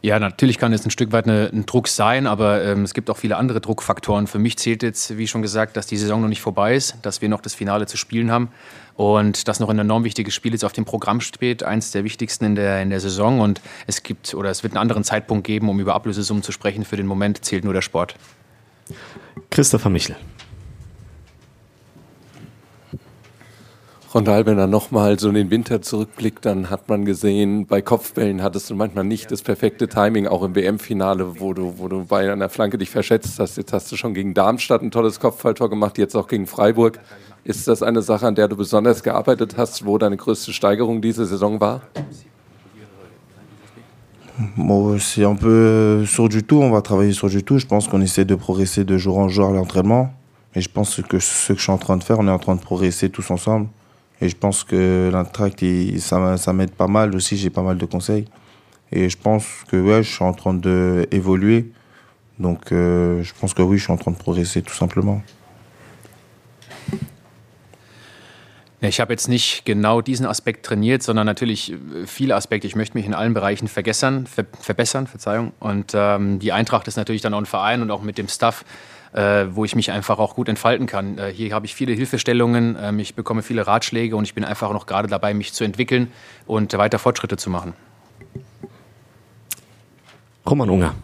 Ja, 0.04 0.18
natürlich 0.18 0.58
kann 0.58 0.72
es 0.72 0.84
ein 0.84 0.90
Stück 0.90 1.12
weit 1.12 1.28
eine, 1.28 1.48
ein 1.52 1.64
Druck 1.64 1.86
sein, 1.86 2.26
aber 2.26 2.64
ähm, 2.64 2.82
es 2.82 2.92
gibt 2.92 3.08
auch 3.08 3.16
viele 3.16 3.36
andere 3.36 3.60
Druckfaktoren. 3.60 4.26
Für 4.26 4.40
mich 4.40 4.58
zählt 4.58 4.82
jetzt, 4.82 5.16
wie 5.16 5.28
schon 5.28 5.42
gesagt, 5.42 5.76
dass 5.76 5.86
die 5.86 5.96
Saison 5.96 6.20
noch 6.20 6.28
nicht 6.28 6.40
vorbei 6.40 6.74
ist, 6.74 6.96
dass 7.02 7.22
wir 7.22 7.28
noch 7.28 7.40
das 7.40 7.54
Finale 7.54 7.86
zu 7.86 7.96
spielen 7.96 8.32
haben 8.32 8.48
und 8.96 9.46
dass 9.46 9.60
noch 9.60 9.68
ein 9.68 9.78
enorm 9.78 10.02
wichtiges 10.02 10.34
Spiel 10.34 10.50
jetzt 10.52 10.64
auf 10.64 10.72
dem 10.72 10.84
Programm 10.84 11.20
steht, 11.20 11.62
eins 11.62 11.92
der 11.92 12.02
wichtigsten 12.02 12.44
in 12.46 12.54
der, 12.56 12.82
in 12.82 12.90
der 12.90 12.98
Saison. 12.98 13.38
Und 13.38 13.60
es 13.86 14.02
gibt 14.02 14.34
oder 14.34 14.50
es 14.50 14.64
wird 14.64 14.72
einen 14.72 14.80
anderen 14.80 15.04
Zeitpunkt 15.04 15.46
geben, 15.46 15.68
um 15.68 15.78
über 15.78 15.94
Ablösesummen 15.94 16.42
zu 16.42 16.50
sprechen. 16.50 16.84
Für 16.84 16.96
den 16.96 17.06
Moment 17.06 17.44
zählt 17.44 17.62
nur 17.62 17.72
der 17.72 17.82
Sport. 17.82 18.16
Christopher 19.50 19.88
Michel. 19.88 20.16
Rondal, 24.14 24.44
wenn 24.44 24.58
er 24.58 24.66
nochmal 24.66 25.18
so 25.18 25.30
in 25.30 25.34
den 25.34 25.50
Winter 25.50 25.80
zurückblickt, 25.80 26.44
dann 26.44 26.68
hat 26.68 26.86
man 26.90 27.06
gesehen, 27.06 27.64
bei 27.66 27.80
Kopfbällen 27.80 28.42
hattest 28.42 28.68
du 28.68 28.74
manchmal 28.74 29.04
nicht 29.04 29.30
das 29.30 29.40
perfekte 29.40 29.88
Timing, 29.88 30.26
auch 30.26 30.42
im 30.42 30.54
WM-Finale, 30.54 31.40
wo 31.40 31.54
du, 31.54 31.78
wo 31.78 31.88
du 31.88 32.04
bei 32.04 32.30
einer 32.30 32.50
Flanke 32.50 32.76
dich 32.76 32.90
verschätzt 32.90 33.38
hast. 33.38 33.56
Jetzt 33.56 33.72
hast 33.72 33.90
du 33.90 33.96
schon 33.96 34.12
gegen 34.12 34.34
Darmstadt 34.34 34.82
ein 34.82 34.90
tolles 34.90 35.18
Kopfballtor 35.18 35.70
gemacht, 35.70 35.96
jetzt 35.96 36.14
auch 36.14 36.28
gegen 36.28 36.46
Freiburg. 36.46 37.00
Ist 37.44 37.66
das 37.68 37.82
eine 37.82 38.02
Sache, 38.02 38.26
an 38.26 38.34
der 38.34 38.48
du 38.48 38.56
besonders 38.56 39.02
gearbeitet 39.02 39.56
hast, 39.56 39.86
wo 39.86 39.96
deine 39.96 40.18
größte 40.18 40.52
Steigerung 40.52 41.00
diese 41.00 41.24
Saison 41.24 41.58
war? 41.58 41.80
C'est 44.98 45.24
un 45.24 45.36
peu 45.36 46.04
sur 46.06 46.28
du 46.28 46.42
tout, 46.42 46.60
on 46.60 46.70
va 46.70 46.82
travailler 46.82 47.12
sur 47.12 47.30
du 47.30 47.42
tout. 47.42 47.58
Je 47.58 47.66
pense 47.66 47.88
qu'on 47.88 48.02
essaie 48.02 48.26
de 48.26 48.34
progresser 48.34 48.84
de 48.84 48.98
jour 48.98 49.16
en 49.16 49.28
jour 49.30 49.48
à 49.48 49.52
l'entraînement. 49.52 50.12
Et 50.54 50.60
je 50.60 50.68
pense 50.68 50.96
que 50.96 51.18
ce 51.18 51.52
que 51.52 51.58
je 51.58 51.62
suis 51.62 51.72
en 51.72 51.78
train 51.78 51.96
de 51.96 52.04
faire, 52.04 52.18
on 52.18 52.28
est 52.28 52.30
en 52.30 52.38
train 52.38 52.56
de 52.56 52.60
progresser 52.60 53.08
tous 53.08 53.30
ensemble. 53.30 53.68
Et 54.22 54.28
je 54.28 54.36
pense 54.36 54.62
que 54.62 55.10
l'intract, 55.12 55.64
ça, 55.98 56.36
ça 56.36 56.52
m'aide 56.52 56.70
pas 56.70 56.86
mal 56.86 57.12
aussi, 57.16 57.36
j'ai 57.36 57.50
pas 57.50 57.62
mal 57.62 57.76
de 57.76 57.84
conseils. 57.86 58.26
Et 58.92 59.10
je 59.10 59.18
pense 59.18 59.46
que 59.68 59.76
ouais, 59.76 60.04
je 60.04 60.14
suis 60.14 60.24
en 60.24 60.32
train 60.32 60.54
d'évoluer. 60.54 61.72
Donc 62.38 62.70
euh, 62.70 63.24
je 63.24 63.32
pense 63.40 63.52
que 63.52 63.62
oui, 63.62 63.78
je 63.78 63.82
suis 63.82 63.92
en 63.92 63.96
train 63.96 64.12
de 64.12 64.16
progresser 64.16 64.62
tout 64.62 64.74
simplement. 64.74 65.22
Ich 68.80 69.00
habe 69.00 69.12
jetzt 69.12 69.28
nicht 69.28 69.64
genau 69.64 70.00
diesen 70.00 70.26
Aspekt 70.26 70.66
trainiert, 70.66 71.02
sondern 71.02 71.26
natürlich 71.26 71.72
äh, 71.72 72.06
viele 72.06 72.36
Aspekte. 72.36 72.68
Ich 72.68 72.76
möchte 72.76 72.96
mich 72.96 73.06
in 73.06 73.14
allen 73.14 73.34
Bereichen 73.34 73.66
vergessern, 73.66 74.26
ver 74.26 74.44
verbessern, 74.60 75.08
Verzeihung. 75.08 75.52
Und 75.58 75.94
ähm, 75.94 76.38
die 76.38 76.52
Eintracht 76.52 76.86
ist 76.86 76.96
natürlich 76.96 77.22
dann 77.22 77.34
auch 77.34 77.38
ein 77.38 77.46
Verein 77.46 77.82
und 77.82 77.90
auch 77.90 78.02
mit 78.02 78.18
dem 78.18 78.28
Staff, 78.28 78.64
äh, 79.12 79.46
wo 79.50 79.64
ich 79.64 79.74
mich 79.74 79.90
einfach 79.90 80.18
auch 80.18 80.34
gut 80.34 80.48
entfalten 80.48 80.86
kann. 80.86 81.18
Äh, 81.18 81.32
hier 81.32 81.54
habe 81.54 81.66
ich 81.66 81.74
viele 81.74 81.92
Hilfestellungen, 81.92 82.76
äh, 82.76 82.92
ich 83.00 83.14
bekomme 83.14 83.42
viele 83.42 83.66
Ratschläge 83.66 84.16
und 84.16 84.24
ich 84.24 84.34
bin 84.34 84.44
einfach 84.44 84.72
noch 84.72 84.86
gerade 84.86 85.08
dabei, 85.08 85.34
mich 85.34 85.52
zu 85.52 85.64
entwickeln 85.64 86.10
und 86.46 86.76
weiter 86.76 86.98
Fortschritte 86.98 87.36
zu 87.36 87.50
machen. 87.50 87.74
Roman 90.48 90.70
Unger. 90.70 90.94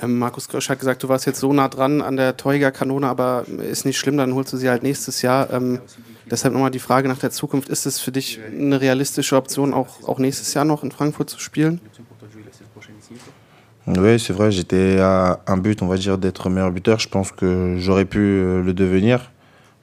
Ähm, 0.00 0.18
Markus 0.18 0.48
Grösch 0.48 0.68
hat 0.68 0.78
gesagt, 0.78 1.02
du 1.02 1.08
warst 1.08 1.26
jetzt 1.26 1.40
so 1.40 1.52
nah 1.52 1.68
dran 1.68 2.02
an 2.02 2.16
der 2.16 2.36
Torjägerkanone, 2.36 3.06
aber 3.06 3.44
ist 3.48 3.84
nicht 3.84 3.98
schlimm, 3.98 4.16
dann 4.16 4.34
holst 4.34 4.52
du 4.52 4.56
sie 4.56 4.68
halt 4.68 4.82
nächstes 4.82 5.22
Jahr. 5.22 5.52
Ähm, 5.52 5.80
deshalb 6.30 6.54
nochmal 6.54 6.70
die 6.70 6.78
Frage 6.78 7.08
nach 7.08 7.18
der 7.18 7.30
Zukunft. 7.30 7.68
Ist 7.68 7.84
es 7.86 7.98
für 7.98 8.12
dich 8.12 8.40
eine 8.50 8.80
realistische 8.80 9.36
Option, 9.36 9.74
auch, 9.74 10.08
auch 10.08 10.18
nächstes 10.18 10.54
Jahr 10.54 10.64
noch 10.64 10.84
in 10.84 10.92
Frankfurt 10.92 11.30
zu 11.30 11.40
spielen? 11.40 11.80
Oui, 13.96 14.20
c'est 14.20 14.32
vrai, 14.32 14.50
j'étais 14.50 14.98
à 15.00 15.40
un 15.46 15.56
but, 15.56 15.80
on 15.82 15.86
va 15.86 15.96
dire, 15.96 16.18
d'être 16.18 16.50
meilleur 16.50 16.70
buteur. 16.70 16.98
Je 16.98 17.08
pense 17.08 17.32
que 17.32 17.76
j'aurais 17.78 18.04
pu 18.04 18.18
euh, 18.18 18.62
le 18.62 18.74
devenir. 18.74 19.32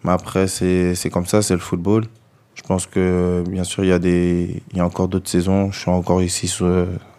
Mais 0.03 0.11
après, 0.11 0.47
c'est 0.47 1.09
comme 1.11 1.25
ça, 1.25 1.41
c'est 1.41 1.55
le 1.55 1.59
football. 1.59 2.05
Je 2.53 2.61
pense 2.61 2.85
que, 2.85 3.43
bien 3.49 3.63
sûr, 3.63 3.83
il 3.83 3.87
y 3.87 3.91
a, 3.91 3.99
des, 3.99 4.61
il 4.71 4.77
y 4.77 4.79
a 4.79 4.85
encore 4.85 5.07
d'autres 5.07 5.29
saisons. 5.29 5.71
Je 5.71 5.79
suis 5.79 5.89
encore 5.89 6.21
ici 6.21 6.47
sur 6.47 6.67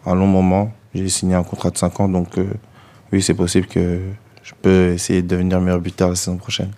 un 0.06 0.14
long 0.14 0.28
moment. 0.28 0.72
J'ai 0.94 1.08
signé 1.08 1.34
un 1.34 1.42
contrat 1.42 1.70
de 1.70 1.76
5 1.76 2.00
ans, 2.00 2.08
donc 2.08 2.38
euh, 2.38 2.46
oui, 3.12 3.20
c'est 3.20 3.34
possible 3.34 3.66
que 3.66 4.00
je 4.42 4.52
peux 4.62 4.92
essayer 4.92 5.22
de 5.22 5.26
devenir 5.28 5.60
meilleur 5.60 5.80
buteur 5.80 6.08
la 6.10 6.14
saison 6.14 6.36
prochaine. 6.36 6.70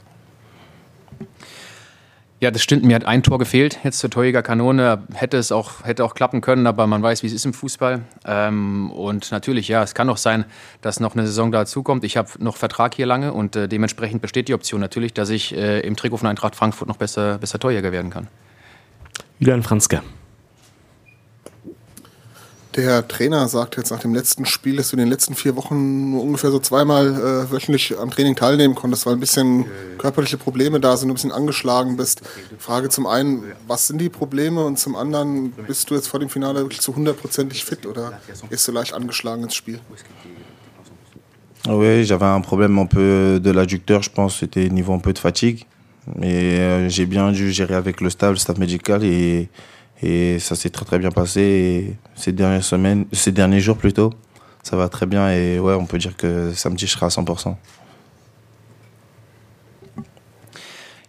Ja, 2.41 2.53
das 2.53 2.63
stimmt. 2.63 2.85
Mir 2.85 2.95
hat 2.95 3.05
ein 3.05 3.25
Tor 3.25 3.39
gefehlt 3.39 3.81
jetzt 3.83 3.99
zur 3.99 4.11
Torjägerkanone. 4.11 5.03
Hätte 5.13 5.37
es 5.39 5.51
auch, 5.51 5.85
hätte 5.85 6.05
auch 6.05 6.15
klappen 6.15 6.41
können, 6.41 6.69
aber 6.69 6.87
man 6.87 7.03
weiß, 7.03 7.25
wie 7.25 7.27
es 7.27 7.33
ist 7.33 7.45
im 7.45 7.53
Fußball. 7.53 8.03
Ähm, 8.25 8.93
und 8.93 9.33
natürlich, 9.33 9.67
ja, 9.67 9.83
es 9.83 9.95
kann 9.95 10.09
auch 10.09 10.17
sein, 10.17 10.45
dass 10.81 11.01
noch 11.01 11.15
eine 11.15 11.27
Saison 11.27 11.51
dazukommt. 11.51 12.05
Ich 12.05 12.17
habe 12.17 12.29
noch 12.39 12.57
Vertrag 12.57 12.95
hier 12.95 13.07
lange 13.07 13.33
und 13.33 13.57
äh, 13.57 13.69
dementsprechend 13.69 14.23
besteht 14.23 14.47
die 14.47 14.55
Option 14.55 14.81
natürlich, 14.81 15.15
dass 15.15 15.31
ich 15.31 15.57
äh, 15.57 15.81
im 15.81 15.97
Trikot 15.97 16.19
von 16.19 16.29
Eintracht 16.29 16.55
Frankfurt 16.55 16.87
noch 16.87 16.97
besser, 16.97 17.39
besser 17.39 17.59
Torjäger 17.59 17.91
werden 17.91 18.11
kann. 18.11 18.29
Julian 19.41 19.65
Franzke. 19.65 20.03
Der 22.79 23.09
Trainer 23.09 23.49
sagt 23.49 23.77
jetzt 23.77 23.91
nach 23.91 23.99
dem 23.99 24.15
letzten 24.15 24.47
Spiel, 24.47 24.77
dass 24.77 24.91
du 24.91 24.97
in 24.97 25.01
den 25.01 25.09
letzten 25.09 25.35
vier 25.35 25.57
Wochen 25.57 26.13
nur 26.13 26.23
ungefähr 26.23 26.53
so 26.53 26.61
zweimal 26.61 27.09
äh, 27.09 27.51
wöchentlich 27.51 27.99
am 27.99 28.09
Training 28.09 28.37
teilnehmen 28.37 28.77
konntest, 28.77 29.05
weil 29.05 29.15
ein 29.15 29.21
bisschen 29.21 29.65
körperliche 29.99 30.37
Probleme 30.37 30.79
da 30.79 30.97
sind, 30.97 31.09
du 31.09 31.13
ein 31.13 31.17
bisschen 31.17 31.33
angeschlagen 31.33 31.97
bist. 31.97 32.23
Frage 32.61 32.89
zum 32.89 33.09
einen, 33.09 33.43
was 33.67 33.89
sind 33.89 34.01
die 34.01 34.09
Probleme? 34.09 34.65
Und 34.65 34.79
zum 34.79 34.95
anderen, 34.95 35.51
bist 35.67 35.91
du 35.91 35.97
jetzt 35.97 36.07
vor 36.07 36.21
dem 36.21 36.29
Finale 36.29 36.61
wirklich 36.61 36.81
zu 36.81 36.95
hundertprozentig 36.95 37.65
fit 37.65 37.85
oder 37.85 38.21
gehst 38.49 38.69
du 38.69 38.71
leicht 38.71 38.95
angeschlagen 38.95 39.43
ins 39.43 39.57
Spiel? 39.57 39.81
Oui, 41.67 42.05
j'avais 42.05 42.27
un 42.27 42.43
problème 42.43 42.79
un 42.79 42.87
peu 42.87 43.41
de 43.43 43.51
l'adducteur, 43.51 44.05
je 44.05 44.11
pense, 44.11 44.39
c'était 44.39 44.69
niveau 44.69 44.93
un 44.93 45.01
peu 45.01 45.13
de 45.13 45.19
fatigue. 45.19 45.67
Mais 46.15 46.61
euh, 46.61 46.89
j'ai 46.89 47.07
bien 47.07 47.33
dû 47.33 47.51
gérer 47.51 47.75
avec 47.75 48.01
le 48.01 48.09
staff, 48.09 48.31
le 48.31 48.37
staff 48.37 48.57
médical 48.57 49.03
et 49.03 49.49
Et 50.03 50.39
ça 50.39 50.55
s'est 50.55 50.71
très 50.71 50.85
très 50.85 50.99
bien 50.99 51.11
passé. 51.11 51.41
Et 51.41 51.97
ces 52.15 52.33
dernières 52.33 52.65
semaines, 52.65 53.07
ces 53.13 53.33
derniers 53.33 53.61
jours 53.61 53.77
plutôt, 53.77 54.13
ça 54.63 54.77
va 54.77 54.89
très 54.89 55.07
bien. 55.07 55.31
Et 55.31 55.59
ouais, 55.59 55.75
on 55.75 55.87
peut 55.87 55.99
dire 55.99 56.17
que 56.17 56.53
samedi, 56.55 56.87
je 56.87 56.93
serai 56.93 57.07
à 57.07 57.09
100%. 57.09 57.57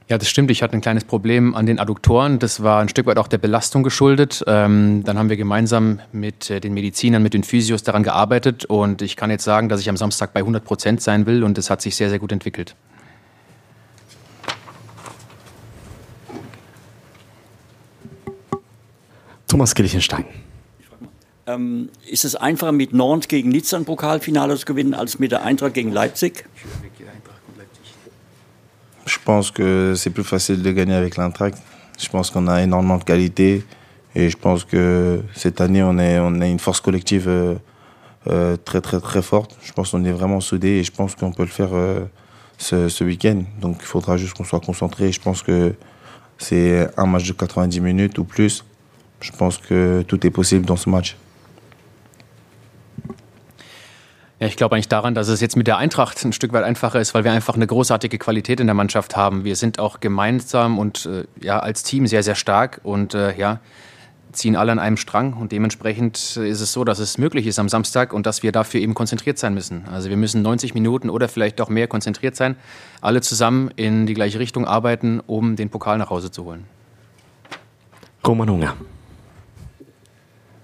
Ja, 0.09 0.17
das 0.17 0.27
stimmt. 0.27 0.49
Ich 0.49 0.63
hatte 0.63 0.75
ein 0.75 0.81
kleines 0.81 1.03
Problem 1.03 1.53
an 1.53 1.67
den 1.67 1.77
Adduktoren. 1.77 2.39
Das 2.39 2.63
war 2.63 2.81
ein 2.81 2.89
Stück 2.89 3.05
weit 3.05 3.19
auch 3.19 3.27
der 3.27 3.37
Belastung 3.37 3.83
geschuldet. 3.83 4.43
Ähm, 4.47 5.03
dann 5.03 5.19
haben 5.19 5.29
wir 5.29 5.37
gemeinsam 5.37 5.99
mit 6.11 6.49
äh, 6.49 6.59
den 6.59 6.73
Medizinern, 6.73 7.21
mit 7.21 7.35
den 7.35 7.43
Physios 7.43 7.83
daran 7.83 8.01
gearbeitet. 8.01 8.65
Und 8.65 9.03
ich 9.03 9.15
kann 9.15 9.29
jetzt 9.29 9.43
sagen, 9.43 9.69
dass 9.69 9.81
ich 9.81 9.87
am 9.87 9.97
Samstag 9.97 10.33
bei 10.33 10.39
100 10.39 10.63
Prozent 10.65 11.01
sein 11.01 11.27
will. 11.27 11.43
Und 11.43 11.59
das 11.59 11.69
hat 11.69 11.83
sich 11.83 11.95
sehr, 11.95 12.09
sehr 12.09 12.17
gut 12.17 12.31
entwickelt. 12.31 12.75
Thomas 19.49 19.73
Kirchenstein. 19.73 20.25
Ähm, 21.47 21.89
ist 22.07 22.23
es 22.23 22.35
einfacher 22.35 22.71
mit 22.71 22.93
Nantes 22.93 23.27
gegen 23.27 23.49
Nizza 23.49 23.77
ein 23.77 23.85
Pokalfinale 23.85 24.55
zu 24.55 24.65
gewinnen 24.65 24.93
als 24.93 25.17
mit 25.17 25.31
der 25.31 25.43
Eintracht 25.43 25.73
gegen 25.73 25.91
Leipzig? 25.91 26.45
Je 29.05 29.17
pense 29.25 29.51
que 29.51 29.95
c'est 29.95 30.11
plus 30.11 30.23
facile 30.23 30.61
de 30.61 30.71
gagner 30.71 30.93
avec 30.93 31.17
l'Eintracht. 31.17 31.57
Je 31.97 32.07
pense 32.09 32.29
qu'on 32.29 32.47
a 32.47 32.61
énormément 32.61 32.99
de 32.99 33.03
qualité 33.03 33.63
et 34.13 34.29
je 34.29 34.37
pense 34.37 34.63
que 34.63 35.23
cette 35.33 35.61
année 35.61 35.81
on 35.81 35.97
est 35.97 36.19
on 36.19 36.39
a 36.41 36.45
une 36.45 36.59
force 36.59 36.79
collective 36.79 37.27
euh, 37.27 37.55
euh, 38.27 38.55
très 38.55 38.81
très 38.81 38.99
très 38.99 39.23
forte. 39.23 39.57
Je 39.63 39.71
pense 39.73 39.89
qu'on 39.89 40.05
est 40.05 40.11
vraiment 40.11 40.41
soudés 40.41 40.77
et 40.79 40.83
je 40.83 40.91
pense 40.91 41.15
qu'on 41.15 41.31
peut 41.31 41.41
le 41.41 41.49
faire 41.49 41.73
euh, 41.73 42.01
ce, 42.59 42.87
ce 42.87 43.03
week-end. 43.03 43.41
Donc 43.59 43.77
il 43.79 43.87
faudra 43.87 44.15
juste 44.17 44.35
qu'on 44.35 44.43
soit 44.43 44.59
concentré. 44.59 45.11
Je 45.11 45.19
pense 45.19 45.41
que 45.41 45.73
c'est 46.37 46.87
un 46.97 47.07
match 47.07 47.27
de 47.27 47.33
90 47.33 47.81
minutes 47.81 48.19
ou 48.19 48.25
plus. 48.25 48.63
Je 49.21 49.31
pense 49.31 49.57
que 49.57 50.03
tout 50.07 50.25
est 50.25 50.31
possible 50.31 50.65
dans 50.65 50.77
ce 50.77 50.89
match. 50.89 51.15
Ja, 54.39 54.47
ich 54.47 54.55
glaube 54.55 54.75
eigentlich 54.75 54.87
daran, 54.87 55.15
dass 55.15 55.27
es 55.27 55.41
jetzt 55.41 55.57
mit 55.57 55.67
der 55.67 55.77
Eintracht 55.77 56.23
ein 56.23 56.31
Stück 56.31 56.53
weit 56.53 56.63
einfacher 56.63 57.01
ist, 57.01 57.13
weil 57.13 57.25
wir 57.25 57.33
einfach 57.33 57.55
eine 57.55 57.67
großartige 57.67 58.17
Qualität 58.17 58.61
in 58.61 58.67
der 58.67 58.73
Mannschaft 58.73 59.17
haben. 59.17 59.43
Wir 59.43 59.57
sind 59.57 59.79
auch 59.79 59.99
gemeinsam 59.99 60.79
und 60.79 61.05
äh, 61.05 61.25
ja 61.41 61.59
als 61.59 61.83
Team 61.83 62.07
sehr, 62.07 62.23
sehr 62.23 62.35
stark 62.35 62.79
und 62.83 63.13
äh, 63.13 63.37
ja, 63.37 63.59
ziehen 64.31 64.55
alle 64.55 64.71
an 64.71 64.79
einem 64.79 64.95
Strang 64.95 65.33
und 65.33 65.51
dementsprechend 65.51 66.15
ist 66.37 66.61
es 66.61 66.71
so, 66.71 66.85
dass 66.85 66.99
es 66.99 67.17
möglich 67.17 67.47
ist 67.47 67.59
am 67.59 67.67
Samstag 67.67 68.13
und 68.13 68.25
dass 68.25 68.41
wir 68.41 68.53
dafür 68.53 68.79
eben 68.79 68.93
konzentriert 68.93 69.37
sein 69.37 69.53
müssen. 69.53 69.83
Also 69.91 70.09
wir 70.09 70.17
müssen 70.17 70.41
90 70.41 70.73
Minuten 70.73 71.09
oder 71.09 71.27
vielleicht 71.27 71.59
auch 71.59 71.67
mehr 71.67 71.87
konzentriert 71.87 72.37
sein, 72.37 72.55
alle 73.01 73.19
zusammen 73.19 73.71
in 73.75 74.05
die 74.05 74.13
gleiche 74.13 74.39
Richtung 74.39 74.65
arbeiten, 74.65 75.19
um 75.25 75.57
den 75.57 75.69
Pokal 75.69 75.97
nach 75.97 76.11
Hause 76.11 76.31
zu 76.31 76.45
holen. 76.45 76.65
Roman 78.25 78.49
Hunger. 78.49 78.75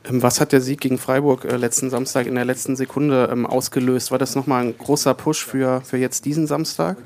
Ähm, 0.09 0.21
was 0.21 0.39
hat 0.39 0.51
der 0.51 0.62
Sieg 0.62 0.81
gegen 0.81 0.97
Freiburg 0.97 1.45
äh, 1.45 1.57
letzten 1.57 1.89
Samstag 1.89 2.27
in 2.27 2.35
der 2.35 2.45
letzten 2.45 2.75
Sekunde 2.75 3.29
ähm, 3.31 3.45
ausgelöst? 3.45 4.12
War 4.12 4.17
das 4.17 4.35
nochmal 4.35 4.65
ein 4.65 4.77
großer 4.77 5.13
Push 5.13 5.45
für, 5.45 5.81
für 5.81 5.97
jetzt 5.97 6.25
diesen 6.25 6.47
Samstag? 6.47 6.97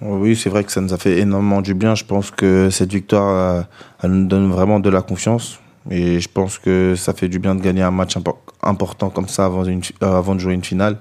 Oui, 0.00 0.36
c'est 0.36 0.48
vrai 0.48 0.62
que 0.62 0.70
ça 0.70 0.80
nous 0.80 0.92
a 0.92 0.96
fait 0.96 1.18
énormément 1.18 1.60
du 1.60 1.74
bien. 1.74 1.96
Je 1.96 2.04
pense 2.04 2.30
que 2.30 2.70
cette 2.70 2.92
victoire, 2.92 3.58
euh, 3.58 3.62
elle 4.00 4.12
nous 4.12 4.28
donne 4.28 4.50
vraiment 4.50 4.78
de 4.78 4.90
la 4.90 5.02
confiance. 5.02 5.58
Et 5.90 6.20
je 6.20 6.28
pense 6.28 6.58
que 6.58 6.94
ça 6.96 7.14
fait 7.14 7.28
du 7.28 7.38
bien 7.38 7.54
de 7.54 7.62
gagner 7.62 7.82
un 7.82 7.90
match 7.90 8.16
important 8.62 9.10
comme 9.10 9.26
ça 9.26 9.46
avant, 9.46 9.64
une, 9.64 9.82
euh, 10.02 10.18
avant 10.18 10.34
de 10.34 10.40
jouer 10.40 10.54
une 10.54 10.62
finale. 10.62 10.98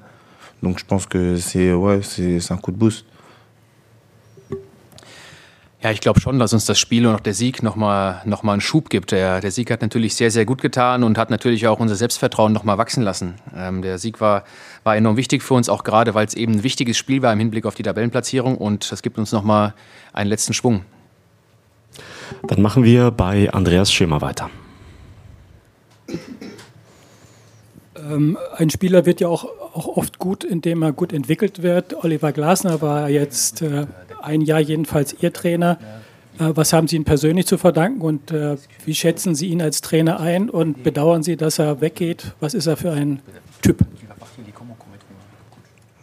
Donc 0.64 0.80
je 0.80 0.86
pense 0.86 1.06
que 1.06 1.38
c'est 1.38 1.74
ouais, 1.74 2.00
un 2.50 2.58
coup 2.58 2.72
de 2.72 2.78
boost. 2.78 3.06
Ja, 5.88 5.94
ich 5.94 6.02
glaube 6.02 6.20
schon, 6.20 6.38
dass 6.38 6.52
uns 6.52 6.66
das 6.66 6.78
Spiel 6.78 7.08
und 7.08 7.16
auch 7.16 7.22
der 7.22 7.34
Sieg 7.34 7.64
nochmal 7.64 8.22
noch 8.26 8.44
mal 8.44 8.52
einen 8.52 8.60
Schub 8.60 8.90
gibt. 8.90 9.14
Der, 9.14 9.40
der 9.40 9.52
Sieg 9.52 9.72
hat 9.72 9.82
natürlich 9.82 10.16
sehr, 10.16 10.32
sehr 10.32 10.44
gut 10.46 10.62
getan 10.62 11.02
und 11.02 11.18
hat 11.18 11.30
natürlich 11.30 11.66
auch 11.66 11.80
unser 11.80 11.96
Selbstvertrauen 11.96 12.52
nochmal 12.52 12.78
wachsen 12.78 13.04
lassen. 13.04 13.36
Ähm, 13.56 13.82
der 13.82 13.98
Sieg 13.98 14.20
war, 14.20 14.44
war 14.84 14.98
enorm 14.98 15.16
wichtig 15.16 15.44
für 15.44 15.54
uns, 15.54 15.70
auch 15.70 15.86
gerade 15.86 16.14
weil 16.14 16.26
es 16.26 16.34
eben 16.34 16.56
ein 16.56 16.64
wichtiges 16.64 16.98
Spiel 16.98 17.22
war 17.22 17.32
im 17.32 17.40
Hinblick 17.40 17.66
auf 17.66 17.74
die 17.74 17.84
Tabellenplatzierung 17.84 18.58
und 18.58 18.92
das 18.92 19.02
gibt 19.02 19.18
uns 19.18 19.32
nochmal 19.32 19.76
einen 20.12 20.30
letzten 20.30 20.54
Schwung. 20.54 20.84
Dann 22.44 22.62
machen 22.62 22.84
wir 22.84 23.12
bei 23.12 23.50
Andreas 23.54 23.90
Schirmer 23.90 24.20
weiter. 24.20 24.50
Ähm, 27.96 28.38
ein 28.58 28.70
Spieler 28.70 29.06
wird 29.06 29.22
ja 29.22 29.30
auch, 29.30 29.46
auch 29.74 29.88
oft 29.96 30.20
gut, 30.20 30.44
indem 30.44 30.82
er 30.82 30.92
gut 30.92 31.14
entwickelt 31.14 31.64
wird. 31.64 32.04
Oliver 32.04 32.34
Glasner 32.34 32.82
war 32.82 33.10
jetzt 33.10 33.62
äh, 33.62 33.88
ein 34.28 34.42
Jahr 34.42 34.60
jedenfalls 34.60 35.16
Ihr 35.20 35.34
Trainer. 35.34 35.78
Äh, 36.40 36.52
was 36.56 36.74
haben 36.74 36.88
Sie 36.88 36.96
ihm 36.96 37.06
persönlich 37.06 37.48
zu 37.48 37.58
verdanken 37.58 38.02
und 38.02 38.32
äh, 38.32 38.58
wie 38.86 38.94
schätzen 38.94 39.34
Sie 39.36 39.48
ihn 39.48 39.62
als 39.62 39.82
Trainer 39.82 40.20
ein 40.20 40.50
und 40.50 40.84
bedauern 40.84 41.24
Sie, 41.24 41.36
dass 41.36 41.60
er 41.60 41.82
weggeht? 41.82 42.36
Was 42.40 42.54
ist 42.54 42.68
er 42.68 42.78
für 42.78 42.92
ein 42.92 43.20
Typ? 43.62 43.84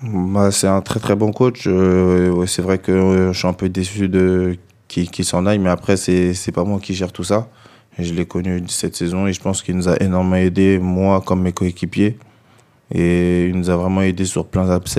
Bah, 0.07 0.51
c'est 0.51 0.69
un 0.69 0.83
très 0.83 1.01
très 1.01 1.17
bon 1.17 1.33
coach. 1.33 1.67
Euh, 1.67 2.45
c'est 2.47 2.61
vrai 2.61 2.77
que 2.79 3.31
je 3.33 3.39
suis 3.39 3.49
un 3.49 3.55
peu 3.55 3.71
déçu 3.71 4.09
de 4.09 4.59
qu'il 4.87 5.11
qu 5.11 5.25
s'en 5.25 5.47
aille, 5.47 5.59
mais 5.59 5.71
après 5.71 5.97
c'est 5.97 6.35
c'est 6.35 6.53
pas 6.53 6.65
moi 6.65 6.79
qui 6.79 6.93
gère 6.93 7.11
tout 7.11 7.25
ça. 7.25 7.49
Et 7.97 8.05
je 8.05 8.13
l'ai 8.13 8.27
connu 8.27 8.63
cette 8.69 8.97
saison 8.97 9.27
et 9.27 9.33
je 9.33 9.41
pense 9.41 9.63
qu'il 9.63 9.77
nous 9.77 9.89
a 9.89 9.97
énormément 10.03 10.37
aidé, 10.37 10.79
moi 10.79 11.23
comme 11.25 11.41
mes 11.43 11.53
coéquipiers. 11.53 12.19
Et 12.93 13.47
il 13.49 13.57
nous 13.57 13.71
a 13.71 13.77
vraiment 13.77 14.03
aidé 14.03 14.27
sur 14.27 14.45
plein 14.47 14.67
d'aspects 14.67 14.99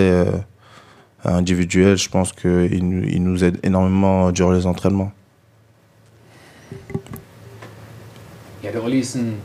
individuels. 1.26 1.98
Je 1.98 2.10
pense 2.10 2.32
qu'il 2.34 2.74
il 2.74 3.24
nous 3.24 3.44
aide 3.44 3.60
énormément 3.64 4.32
durant 4.32 4.52
les 4.52 4.66
entraînements. 4.66 5.12
Ja, 8.64 8.72
der 8.72 8.84
Olli 8.84 9.00
ist 9.00 9.16
ein, 9.16 9.36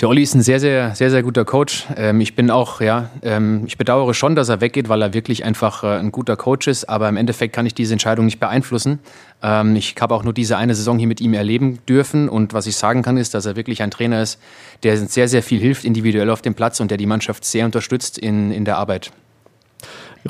der 0.00 0.08
Olli 0.08 0.22
ist 0.22 0.34
ein 0.34 0.42
sehr, 0.42 0.58
sehr, 0.58 0.94
sehr, 0.94 1.10
sehr 1.10 1.22
guter 1.22 1.44
Coach. 1.44 1.86
Ähm, 1.96 2.20
ich 2.20 2.34
bin 2.34 2.50
auch, 2.50 2.80
ja, 2.80 3.10
ähm, 3.22 3.62
ich 3.66 3.78
bedauere 3.78 4.14
schon, 4.14 4.34
dass 4.34 4.48
er 4.48 4.60
weggeht, 4.60 4.88
weil 4.88 5.00
er 5.00 5.14
wirklich 5.14 5.44
einfach 5.44 5.84
äh, 5.84 5.98
ein 5.98 6.10
guter 6.10 6.36
Coach 6.36 6.66
ist. 6.66 6.88
Aber 6.88 7.08
im 7.08 7.16
Endeffekt 7.16 7.54
kann 7.54 7.66
ich 7.66 7.74
diese 7.74 7.92
Entscheidung 7.92 8.24
nicht 8.24 8.40
beeinflussen. 8.40 8.98
Ähm, 9.42 9.76
ich 9.76 9.94
habe 10.00 10.14
auch 10.14 10.24
nur 10.24 10.32
diese 10.32 10.56
eine 10.56 10.74
Saison 10.74 10.98
hier 10.98 11.06
mit 11.06 11.20
ihm 11.20 11.34
erleben 11.34 11.78
dürfen. 11.86 12.28
Und 12.28 12.52
was 12.52 12.66
ich 12.66 12.76
sagen 12.76 13.02
kann, 13.02 13.16
ist, 13.16 13.34
dass 13.34 13.46
er 13.46 13.54
wirklich 13.54 13.82
ein 13.82 13.92
Trainer 13.92 14.22
ist, 14.22 14.40
der 14.82 14.96
sehr, 14.96 15.28
sehr 15.28 15.42
viel 15.42 15.60
hilft 15.60 15.84
individuell 15.84 16.30
auf 16.30 16.42
dem 16.42 16.54
Platz 16.54 16.80
und 16.80 16.90
der 16.90 16.98
die 16.98 17.06
Mannschaft 17.06 17.44
sehr 17.44 17.64
unterstützt 17.64 18.18
in, 18.18 18.50
in 18.50 18.64
der 18.64 18.78
Arbeit. 18.78 19.12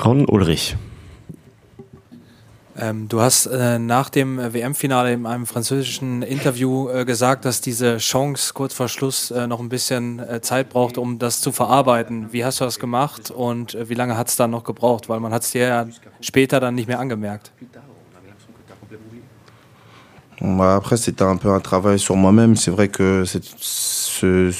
Ron 0.01 0.25
Ulrich. 0.27 0.75
Ähm, 2.75 3.07
du 3.07 3.21
hast 3.21 3.45
äh, 3.45 3.77
nach 3.77 4.09
dem 4.09 4.39
WM-Finale 4.39 5.13
in 5.13 5.27
einem 5.27 5.45
französischen 5.45 6.23
Interview 6.23 6.89
äh, 6.89 7.05
gesagt, 7.05 7.45
dass 7.45 7.61
diese 7.61 7.97
Chance 7.97 8.51
kurz 8.55 8.73
vor 8.73 8.87
Schluss 8.87 9.29
äh, 9.29 9.45
noch 9.45 9.59
ein 9.59 9.69
bisschen 9.69 10.17
äh, 10.19 10.41
Zeit 10.41 10.69
braucht, 10.69 10.97
um 10.97 11.19
das 11.19 11.41
zu 11.41 11.51
verarbeiten. 11.51 12.33
Wie 12.33 12.43
hast 12.43 12.59
du 12.59 12.65
das 12.65 12.79
gemacht 12.79 13.29
und 13.29 13.75
äh, 13.75 13.89
wie 13.89 13.93
lange 13.93 14.17
hat 14.17 14.29
es 14.29 14.35
dann 14.35 14.49
noch 14.49 14.63
gebraucht? 14.63 15.07
Weil 15.07 15.19
man 15.19 15.31
hat 15.31 15.43
es 15.43 15.51
dir 15.51 15.67
ja 15.67 15.85
später 16.19 16.59
dann 16.59 16.73
nicht 16.73 16.87
mehr 16.87 16.99
angemerkt. 16.99 17.51
Après, 20.59 20.97
c'était 20.97 21.23
un 21.23 21.37
peu 21.37 21.49
un 21.49 21.61
travail 21.61 21.97
sur 21.97 22.17
moi-même. 22.17 22.57
C'est 22.57 22.71
vrai 22.71 22.89
que 22.89 23.23
ce, 23.23 23.39
ce, 23.59 24.51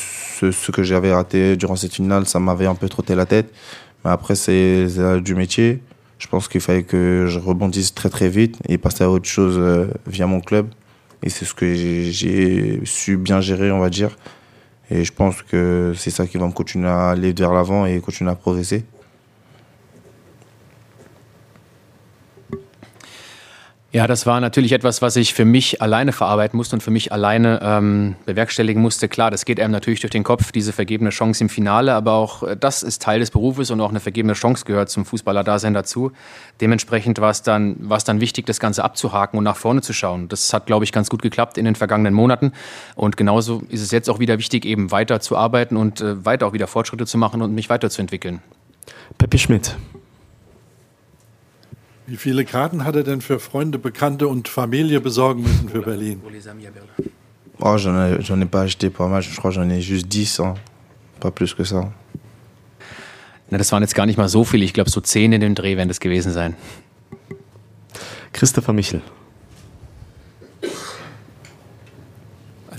ce, 0.52 0.72
que 0.72 0.84
j'avais 0.84 1.12
raté 1.12 1.58
durant 1.58 1.76
cette 1.76 1.94
finale, 1.94 2.26
ça 2.26 2.40
m'avait 2.40 2.68
un 2.68 2.76
peu 2.76 2.88
trotté 2.88 3.16
la 3.16 3.26
tête. 3.26 3.52
Mais 4.04 4.12
après, 4.12 4.36
c'est 4.36 4.88
du 5.22 5.36
métier. 5.36 5.82
Je 6.20 6.28
pense 6.28 6.48
qu'il 6.48 6.62
fallait 6.62 6.84
que 6.84 7.26
je 7.28 7.40
rebondisse 7.40 7.94
très 7.94 8.10
très 8.10 8.30
vite 8.30 8.58
et 8.70 8.78
passer 8.78 9.04
à 9.04 9.10
autre 9.10 9.28
chose 9.28 9.56
euh, 9.58 9.88
via 10.08 10.26
mon 10.26 10.40
club. 10.40 10.68
Et 11.22 11.30
c'est 11.30 11.46
ce 11.46 11.54
que 11.54 11.74
j'ai 11.74 12.80
su 12.86 13.18
bien 13.18 13.42
gérer, 13.42 13.72
on 13.72 13.80
va 13.80 13.90
dire. 13.90 14.16
Et 14.90 15.04
je 15.04 15.12
pense 15.12 15.42
que 15.42 15.94
c'est 15.98 16.12
ça 16.12 16.28
qui 16.28 16.38
va 16.38 16.48
me 16.48 16.52
continuer 16.52 16.88
à 16.88 17.10
aller 17.10 17.34
vers 17.34 17.52
l'avant 17.52 17.86
et 17.86 18.00
continuer 18.00 18.32
à 18.32 18.36
progresser. 18.36 18.86
Ja, 23.94 24.08
das 24.08 24.26
war 24.26 24.42
natürlich 24.42 24.72
etwas, 24.72 25.04
was 25.04 25.16
ich 25.18 25.36
für 25.36 25.46
mich 25.46 25.80
alleine 25.80 26.14
verarbeiten 26.14 26.58
musste 26.58 26.76
und 26.76 26.82
für 26.82 26.90
mich 26.90 27.12
alleine 27.12 27.60
ähm, 27.62 28.16
bewerkstelligen 28.26 28.82
musste. 28.82 29.08
Klar, 29.08 29.30
das 29.30 29.46
geht 29.46 29.60
einem 29.60 29.72
natürlich 29.72 30.00
durch 30.00 30.10
den 30.10 30.24
Kopf, 30.24 30.52
diese 30.52 30.74
vergebene 30.74 31.12
Chance 31.12 31.44
im 31.44 31.50
Finale, 31.50 31.94
aber 31.94 32.14
auch 32.14 32.42
äh, 32.42 32.58
das 32.60 32.82
ist 32.82 33.04
Teil 33.04 33.20
des 33.20 33.30
Berufes 33.30 33.70
und 33.70 33.80
auch 33.82 33.92
eine 33.92 34.00
vergebene 34.00 34.34
Chance 34.34 34.66
gehört 34.66 34.90
zum 34.90 35.06
Fußballer-Dasein 35.06 35.76
dazu. 35.76 36.12
Dementsprechend 36.60 37.22
war 37.22 37.30
es 37.30 37.44
dann, 37.44 37.88
dann 38.08 38.20
wichtig, 38.20 38.48
das 38.48 38.60
Ganze 38.60 38.84
abzuhaken 38.84 39.38
und 39.38 39.44
nach 39.44 39.58
vorne 39.58 39.82
zu 39.82 39.94
schauen. 39.94 40.28
Das 40.28 40.52
hat, 40.54 40.66
glaube 40.66 40.86
ich, 40.86 40.92
ganz 40.92 41.12
gut 41.12 41.22
geklappt 41.22 41.60
in 41.60 41.66
den 41.66 41.76
vergangenen 41.76 42.16
Monaten. 42.16 42.52
Und 42.96 43.16
genauso 43.16 43.62
ist 43.70 43.84
es 43.84 43.92
jetzt 43.92 44.10
auch 44.10 44.18
wieder 44.18 44.40
wichtig, 44.40 44.66
eben 44.66 44.90
weiter 44.90 45.20
zu 45.20 45.38
arbeiten 45.38 45.78
und 45.78 46.02
äh, 46.02 46.26
weiter 46.26 46.48
auch 46.48 46.54
wieder 46.54 46.66
Fortschritte 46.66 47.06
zu 47.06 47.20
machen 47.20 47.44
und 47.44 47.54
mich 47.54 47.70
weiterzuentwickeln. 47.70 48.42
Peppi 49.20 49.38
Schmidt. 49.38 49.76
Wie 52.06 52.18
viele 52.18 52.44
Karten 52.44 52.84
hat 52.84 52.96
er 52.96 53.04
denn 53.04 53.22
für 53.22 53.40
Freunde, 53.40 53.80
Bekannte 53.80 54.28
und 54.28 54.48
Familie 54.48 55.00
besorgen 55.00 55.44
müssen 55.44 55.70
für 55.70 55.82
Berlin? 55.82 56.22
Oh, 57.60 57.78
j'en 57.78 57.96
ai, 57.96 58.22
j'en 58.22 58.42
ai 58.42 58.46
pas 58.46 58.64
acheté 58.64 58.90
pas 58.90 59.08
mal, 59.08 59.22
je 59.22 59.34
crois 59.38 59.52
j'en 59.52 59.70
ai 59.70 59.80
juste 59.80 60.10
10, 60.10 60.40
hein. 60.40 60.56
pas 61.22 61.32
plus 61.32 61.56
que 61.56 61.64
ça. 61.64 61.94
Na, 63.50 63.58
das 63.58 63.72
waren 63.72 63.84
jetzt 63.84 63.96
gar 63.96 64.06
nicht 64.06 64.18
mal 64.18 64.28
so 64.28 64.44
viele, 64.44 64.66
ich 64.66 64.74
glaube 64.74 64.90
so 64.90 65.00
10 65.00 65.32
in 65.32 65.40
dem 65.40 65.56
Dreh 65.56 65.78
werden 65.78 65.88
das 65.88 66.00
gewesen 66.02 66.34
sein. 66.34 66.56
Christopher 68.34 68.74
Michel. 68.74 69.02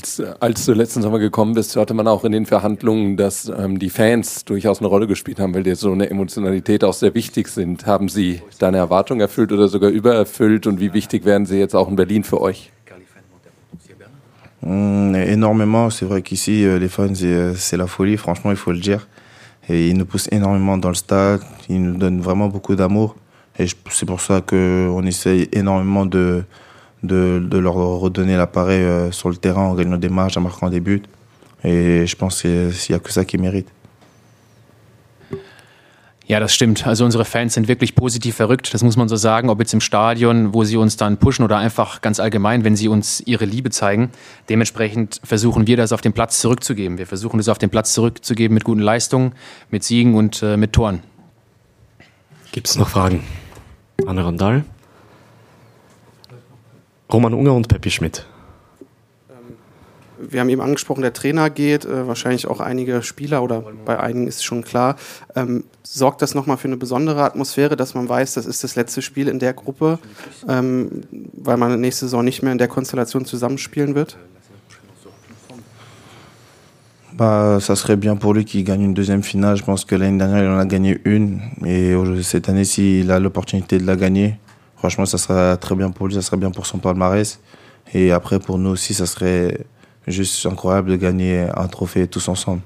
Als, 0.05 0.21
als, 0.39 0.67
du 0.67 0.75
letzten 0.75 1.01
Sommer 1.01 1.19
gekommen 1.19 1.55
bist, 1.55 1.75
hörte 1.77 1.95
man 1.95 2.07
auch 2.07 2.25
in 2.25 2.33
den 2.33 2.45
Verhandlungen, 2.45 3.17
dass 3.17 3.49
ähm, 3.49 3.79
die 3.79 3.89
Fans 3.89 4.45
durchaus 4.45 4.81
eine 4.81 4.89
Rolle 4.89 5.07
gespielt 5.07 5.41
haben, 5.41 5.55
weil 5.55 5.63
dir 5.63 5.77
so 5.77 5.93
eine 5.93 6.11
Emotionalität 6.11 6.85
auch 6.85 6.93
sehr 6.93 7.15
wichtig 7.15 7.49
sind. 7.49 7.87
Haben 7.87 8.11
sie 8.11 8.43
deine 8.59 8.77
Erwartungen 8.77 9.23
erfüllt 9.23 9.51
oder 9.51 9.67
sogar 9.67 9.89
übererfüllt 9.89 10.67
und 10.67 10.79
wie 10.79 10.93
wichtig 10.93 11.25
wären 11.25 11.47
sie 11.47 11.57
jetzt 11.57 11.75
auch 11.75 11.89
in 11.89 11.97
Berlin 11.97 12.23
für 12.23 12.43
euch? 12.43 12.71
Mmh, 14.61 15.15
énormément, 15.15 15.89
c'est 15.89 16.05
vrai 16.05 16.21
qu'ici 16.21 16.67
euh, 16.67 16.79
les 16.79 16.91
fans 16.91 17.23
euh, 17.23 17.55
c'est 17.55 17.79
la 17.79 17.87
folie, 17.87 18.19
franchement 18.19 18.51
il 18.51 18.59
faut 18.59 18.73
le 18.73 18.81
dire. 18.81 19.09
Et 19.71 19.89
ils 19.89 19.97
nous 19.97 20.05
poussent 20.05 20.29
énormément 20.31 20.77
dans 20.77 20.91
le 20.91 20.97
stade, 20.97 21.41
ils 21.71 21.83
nous 21.83 21.97
donnent 21.97 22.21
vraiment 22.21 22.49
beaucoup 22.49 22.75
d'amour. 22.75 23.17
Et 23.59 23.67
c'est 23.89 24.05
pour 24.05 24.21
ça 24.21 24.43
qu'on 24.43 25.03
essaye 25.07 25.49
énormément 25.51 26.05
de, 26.05 26.45
de, 27.07 27.41
de 27.45 27.59
leur 27.59 27.75
redonner 27.75 28.37
l'appareil 28.37 28.83
euh, 28.83 29.13
sur 29.13 29.29
le 29.29 29.37
terrain 29.37 29.67
en 29.67 29.75
gagnant 29.75 29.99
des 29.99 30.09
matchs, 30.09 30.37
en 30.37 30.41
marquant 30.41 30.71
des 30.71 30.81
buts. 30.81 31.03
Et 31.63 32.07
je 32.07 32.17
pense 32.17 32.43
qu'il 32.43 32.73
n'y 32.89 32.95
a 32.95 32.99
que 32.99 33.13
ça 33.13 33.25
qui 33.25 33.39
mérite. 33.39 33.69
Ja, 36.27 36.41
das 36.41 36.55
stimmt. 36.55 36.87
Also 36.87 37.05
unsere 37.05 37.27
Fans 37.27 37.53
sind 37.53 37.69
wirklich 37.69 37.95
positiv 37.95 38.35
verrückt, 38.37 38.73
das 38.73 38.83
muss 38.83 38.97
man 38.97 39.09
so 39.09 39.17
sagen, 39.17 39.51
ob 39.51 39.61
jetzt 39.61 39.75
im 39.75 39.81
Stadion, 39.83 40.55
wo 40.55 40.65
sie 40.65 40.79
uns 40.79 40.97
dann 40.97 41.19
pushen 41.19 41.45
oder 41.45 41.59
einfach 41.59 42.01
ganz 42.01 42.19
allgemein, 42.19 42.65
wenn 42.65 42.77
sie 42.77 42.89
uns 42.89 43.21
ihre 43.27 43.45
Liebe 43.45 43.69
zeigen. 43.69 44.11
Dementsprechend 44.49 45.21
versuchen 45.23 45.67
wir 45.67 45.77
das 45.77 45.93
auf 45.93 46.01
den 46.01 46.15
Platz 46.15 46.41
zurückzugeben. 46.41 46.97
Wir 46.97 47.07
versuchen 47.07 47.37
das 47.37 47.51
auf 47.51 47.59
den 47.59 47.69
Platz 47.69 47.93
zurückzugeben 47.93 48.55
mit 48.55 48.65
guten 48.65 48.81
Leistungen, 48.81 49.33
mit 49.71 49.85
Siegen 49.85 50.15
und 50.15 50.43
äh, 50.43 50.57
mit 50.57 50.73
Toren. 50.73 51.01
Gibt 52.53 52.69
es 52.69 52.77
noch 52.79 52.89
Fragen? 52.89 53.23
Anne 54.07 54.25
Randall? 54.25 54.65
Roman 57.15 57.33
Unger 57.33 57.55
und 57.55 57.69
Peppi 57.69 57.93
Schmidt. 57.93 58.27
Wir 60.19 60.41
haben 60.41 60.49
eben 60.49 60.61
angesprochen, 60.61 61.03
der 61.03 61.13
Trainer 61.13 61.49
geht, 61.49 61.85
äh, 61.85 62.09
wahrscheinlich 62.09 62.49
auch 62.49 62.59
einige 62.59 63.03
Spieler 63.03 63.43
oder 63.43 63.63
bei 63.85 64.01
einigen 64.01 64.27
ist 64.27 64.37
es 64.37 64.43
schon 64.45 64.65
klar. 64.65 64.97
Ähm, 65.37 65.63
sorgt 65.85 66.23
das 66.23 66.35
nochmal 66.35 66.57
für 66.57 66.67
eine 66.67 66.77
besondere 66.77 67.23
Atmosphäre, 67.23 67.77
dass 67.77 67.95
man 67.95 68.09
weiß, 68.09 68.35
das 68.35 68.47
ist 68.47 68.65
das 68.65 68.75
letzte 68.75 69.01
Spiel 69.01 69.29
in 69.29 69.39
der 69.39 69.53
Gruppe, 69.53 70.01
ähm, 70.49 71.03
weil 71.35 71.57
man 71.57 71.81
nächste 71.81 72.07
Saison 72.07 72.25
nicht 72.25 72.43
mehr 72.43 72.51
in 72.51 72.59
der 72.59 72.69
Konstellation 72.69 73.25
zusammenspielen 73.25 73.95
wird? 73.95 74.17
Bah, 77.17 77.61
ça 77.61 77.77
serait 77.77 77.97
bien 77.97 78.17
pour 78.17 78.35
lui 78.35 78.45
qu'il 78.45 78.65
gagne 78.65 78.83
une 78.83 78.95
deuxième 78.95 79.23
finale. 79.23 79.57
Je 79.57 79.63
pense 79.63 79.85
que 79.85 79.95
l'année 79.95 80.19
dernière, 80.19 80.43
il 80.43 80.49
en 80.49 80.59
a 80.59 80.67
gagné 80.67 80.99
une. 81.05 81.43
Et 81.65 81.95
cette 82.23 82.49
année, 82.49 82.65
s'il 82.65 83.13
a 83.13 83.21
l'opportunité 83.21 83.79
de 83.79 83.87
la 83.87 83.95
gagner, 83.95 84.35
franchement, 84.85 85.07
ça 85.07 85.17
serait 85.17 85.57
très 85.57 85.75
bien 85.75 85.91
pour 85.91 86.09
lui, 86.09 86.15
ça 86.15 86.21
serait 86.21 86.37
bien 86.37 86.51
pour 86.51 86.67
son 86.67 86.77
palmarès. 86.77 87.41
Et 87.95 88.13
après, 88.13 88.39
pour 88.39 88.59
nous 88.59 88.69
aussi, 88.69 88.93
ça 88.93 89.07
serait 89.07 89.61
juste 90.07 90.45
incroyable 90.45 90.91
de 90.91 90.97
gagner 90.97 91.49
un 91.57 91.69
trophée 91.69 92.07
tous 92.07 92.29
ensemble. 92.29 92.61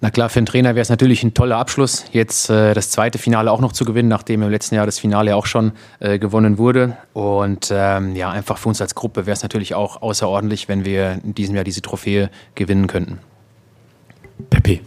Na 0.00 0.10
klar, 0.10 0.30
für 0.30 0.38
einen 0.38 0.46
Trainer 0.46 0.74
wäre 0.74 0.80
es 0.80 0.88
natürlich 0.88 1.22
ein 1.22 1.34
toller 1.34 1.58
Abschluss, 1.58 2.06
jetzt 2.12 2.48
äh, 2.48 2.72
das 2.72 2.88
zweite 2.88 3.18
Finale 3.18 3.52
auch 3.52 3.60
noch 3.60 3.72
zu 3.72 3.84
gewinnen, 3.84 4.08
nachdem 4.08 4.42
im 4.42 4.48
letzten 4.48 4.76
Jahr 4.76 4.86
das 4.86 4.98
Finale 4.98 5.36
auch 5.36 5.44
schon 5.44 5.72
äh, 5.98 6.18
gewonnen 6.18 6.56
wurde. 6.56 6.96
Und 7.12 7.68
ähm, 7.70 8.16
ja, 8.16 8.30
einfach 8.30 8.56
für 8.56 8.70
uns 8.70 8.80
als 8.80 8.94
Gruppe 8.94 9.26
wäre 9.26 9.34
es 9.34 9.42
natürlich 9.42 9.74
auch 9.74 10.00
außerordentlich, 10.00 10.70
wenn 10.70 10.86
wir 10.86 11.20
in 11.22 11.34
diesem 11.34 11.54
Jahr 11.54 11.64
diese 11.64 11.82
Trophäe 11.82 12.30
gewinnen 12.54 12.86
könnten. 12.86 13.18
Pepe. 14.48 14.80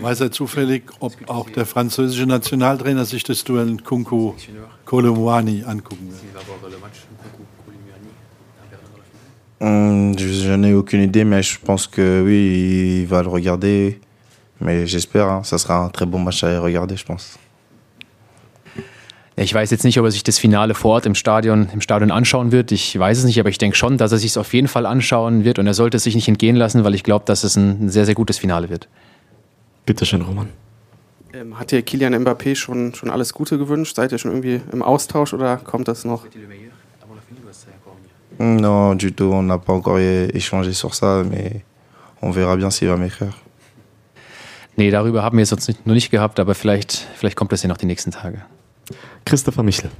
Weiß 0.00 0.20
er 0.20 0.30
zufällig, 0.30 0.84
ob 1.00 1.12
auch 1.28 1.50
der 1.50 1.66
französische 1.66 2.26
Nationaltrainer 2.26 3.04
sich 3.04 3.24
das 3.24 3.44
Duell 3.44 3.76
Kunku 3.78 4.34
Kolomwani 4.84 5.64
angucken 5.64 6.08
wird? 6.10 6.22
Hum, 9.60 10.16
je 10.16 10.56
n'ai 10.56 10.72
aucune 10.72 11.02
idée, 11.02 11.24
mais 11.24 11.42
je 11.42 11.58
pense 11.58 11.88
que 11.88 12.22
oui, 12.24 13.00
il 13.02 13.06
va 13.08 13.22
le 13.22 13.28
regarder. 13.28 14.00
Mais 14.60 14.86
j'espère, 14.86 15.28
hein, 15.28 15.42
ça 15.42 15.58
sera 15.58 15.84
un 15.84 15.88
très 15.88 16.06
bon 16.06 16.20
match 16.20 16.44
à 16.44 16.60
regarder, 16.60 16.96
je 16.96 17.04
pense. 17.04 17.38
Ich 19.40 19.54
weiß 19.54 19.70
jetzt 19.70 19.84
nicht, 19.84 19.98
ob 19.98 20.04
er 20.04 20.10
sich 20.10 20.24
das 20.24 20.38
Finale 20.38 20.74
vor 20.74 20.94
Ort 20.94 21.06
im 21.06 21.14
Stadion, 21.14 21.68
im 21.72 21.80
Stadion 21.80 22.10
anschauen 22.10 22.50
wird. 22.50 22.72
Ich 22.72 22.98
weiß 22.98 23.18
es 23.18 23.24
nicht, 23.24 23.38
aber 23.38 23.48
ich 23.48 23.58
denke 23.58 23.76
schon, 23.76 23.96
dass 23.96 24.10
er 24.10 24.18
sich 24.18 24.32
es 24.32 24.36
auf 24.36 24.52
jeden 24.52 24.66
Fall 24.66 24.84
anschauen 24.84 25.44
wird 25.44 25.60
und 25.60 25.66
er 25.68 25.74
sollte 25.74 25.96
es 25.96 26.02
sich 26.02 26.16
nicht 26.16 26.26
entgehen 26.26 26.56
lassen, 26.56 26.82
weil 26.82 26.94
ich 26.94 27.04
glaube, 27.04 27.24
dass 27.24 27.44
es 27.44 27.56
ein 27.56 27.88
sehr, 27.88 28.04
sehr 28.04 28.16
gutes 28.16 28.38
Finale 28.38 28.68
wird. 28.68 28.88
Bitte 29.88 30.04
schön, 30.04 30.20
Roman. 30.20 30.50
Ähm, 31.32 31.58
hat 31.58 31.70
dir 31.70 31.80
Kilian 31.80 32.14
Mbappé 32.14 32.54
schon, 32.54 32.94
schon 32.94 33.08
alles 33.08 33.32
Gute 33.32 33.56
gewünscht? 33.56 33.96
Seid 33.96 34.12
ihr 34.12 34.18
schon 34.18 34.32
irgendwie 34.32 34.60
im 34.70 34.82
Austausch 34.82 35.32
oder 35.32 35.56
kommt 35.56 35.88
das 35.88 36.04
noch? 36.04 36.26
Non, 38.38 38.98
du 38.98 39.10
tout, 39.10 39.32
on 39.32 39.46
n'a 39.46 39.56
pas 39.56 39.72
encore 39.72 39.98
échangé 39.98 40.74
sur 40.74 40.94
ça, 40.94 41.24
mais 41.24 41.62
on 42.20 42.32
verra 42.32 42.56
bien 42.56 42.70
s'il 42.70 42.88
va 42.88 42.98
m'écrire. 42.98 43.32
Nee, 44.76 44.90
darüber 44.90 45.22
haben 45.22 45.38
wir 45.38 45.42
es 45.42 45.50
jetzt 45.52 45.86
noch 45.86 45.94
nicht 45.94 46.10
gehabt, 46.10 46.38
aber 46.38 46.54
vielleicht, 46.54 47.08
vielleicht 47.16 47.36
kommt 47.36 47.52
das 47.52 47.62
ja 47.62 47.70
noch 47.70 47.78
die 47.78 47.86
nächsten 47.86 48.10
Tage. 48.10 48.42
Christopher 49.24 49.62
Michel. 49.62 49.90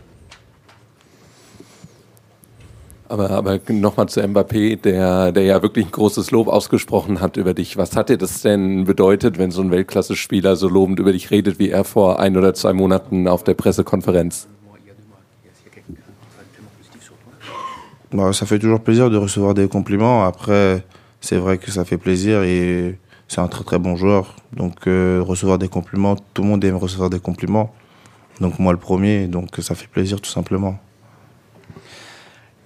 Aber, 3.11 3.31
aber 3.31 3.59
nochmal 3.71 4.09
zu 4.09 4.21
Mbappé, 4.21 4.77
der, 4.77 5.33
der 5.33 5.43
ja 5.45 5.63
wirklich 5.63 5.87
ein 5.87 5.91
großes 5.91 6.31
Lob 6.31 6.47
ausgesprochen 6.49 7.23
hat 7.23 7.39
über 7.39 7.55
dich. 7.55 7.79
Was 7.79 7.97
hat 7.97 8.11
dir 8.11 8.19
das 8.19 8.43
denn 8.43 8.85
bedeutet, 8.85 9.39
wenn 9.39 9.51
so 9.51 9.63
ein 9.63 9.71
Weltklasse-Spieler 9.71 10.57
so 10.57 10.69
lobend 10.69 10.99
über 11.01 11.13
dich 11.13 11.31
redet, 11.31 11.59
wie 11.59 11.71
er 11.71 11.85
vor 11.85 12.21
ein 12.21 12.37
oder 12.37 12.53
zwei 12.53 12.75
Monaten 12.75 13.27
auf 13.27 13.45
der 13.45 13.55
Pressekonferenz? 13.55 14.47
Bah, 18.11 18.33
ça 18.33 18.47
fait 18.47 18.59
toujours 18.59 18.81
plaisir 18.81 19.11
de 19.11 19.17
recevoir 19.17 19.55
des 19.55 19.69
compliments. 19.69 20.25
Après, 20.25 20.83
c'est 21.21 21.37
vrai 21.37 21.59
que 21.59 21.71
ça 21.71 21.85
fait 21.85 21.99
plaisir 21.99 22.43
et 22.43 22.99
c'est 23.27 23.41
un 23.41 23.49
très 23.49 23.65
très 23.65 23.79
bon 23.79 23.97
joueur. 23.97 24.35
Donc 24.53 24.87
euh, 24.87 25.23
recevoir 25.23 25.59
des 25.59 25.69
compliments, 25.69 26.17
tout 26.35 26.43
le 26.43 26.49
monde 26.49 26.65
aime 26.65 26.77
recevoir 26.77 27.11
des 27.11 27.21
compliments. 27.21 27.73
Donc 28.41 28.59
moi 28.59 28.73
le 28.73 28.79
premier, 28.79 29.27
donc 29.27 29.49
ça 29.59 29.75
fait 29.75 29.89
plaisir 29.89 30.21
tout 30.21 30.31
simplement. 30.31 30.79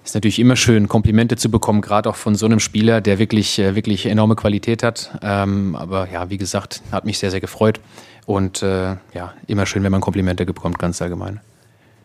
Ist 0.04 0.14
natürlich 0.14 0.40
immer 0.40 0.56
schön, 0.56 0.88
Komplimente 0.88 1.36
zu 1.36 1.50
bekommen, 1.50 1.80
gerade 1.80 2.10
auch 2.10 2.16
von 2.16 2.34
so 2.34 2.46
einem 2.46 2.58
Spieler, 2.58 3.00
der 3.00 3.18
wirklich, 3.18 3.58
äh, 3.58 3.76
wirklich 3.76 4.06
enorme 4.06 4.34
Qualität 4.34 4.82
hat. 4.82 5.16
Ähm, 5.22 5.76
aber 5.76 6.10
ja, 6.10 6.28
wie 6.28 6.38
gesagt, 6.38 6.82
hat 6.90 7.04
mich 7.04 7.18
sehr, 7.18 7.30
sehr 7.30 7.40
gefreut. 7.40 7.80
Und 8.26 8.62
äh, 8.62 8.96
ja, 9.14 9.34
immer 9.46 9.66
schön, 9.66 9.82
wenn 9.84 9.92
man 9.92 10.00
Komplimente 10.00 10.44
bekommt, 10.44 10.78
ganz 10.78 11.00
allgemein. 11.00 11.40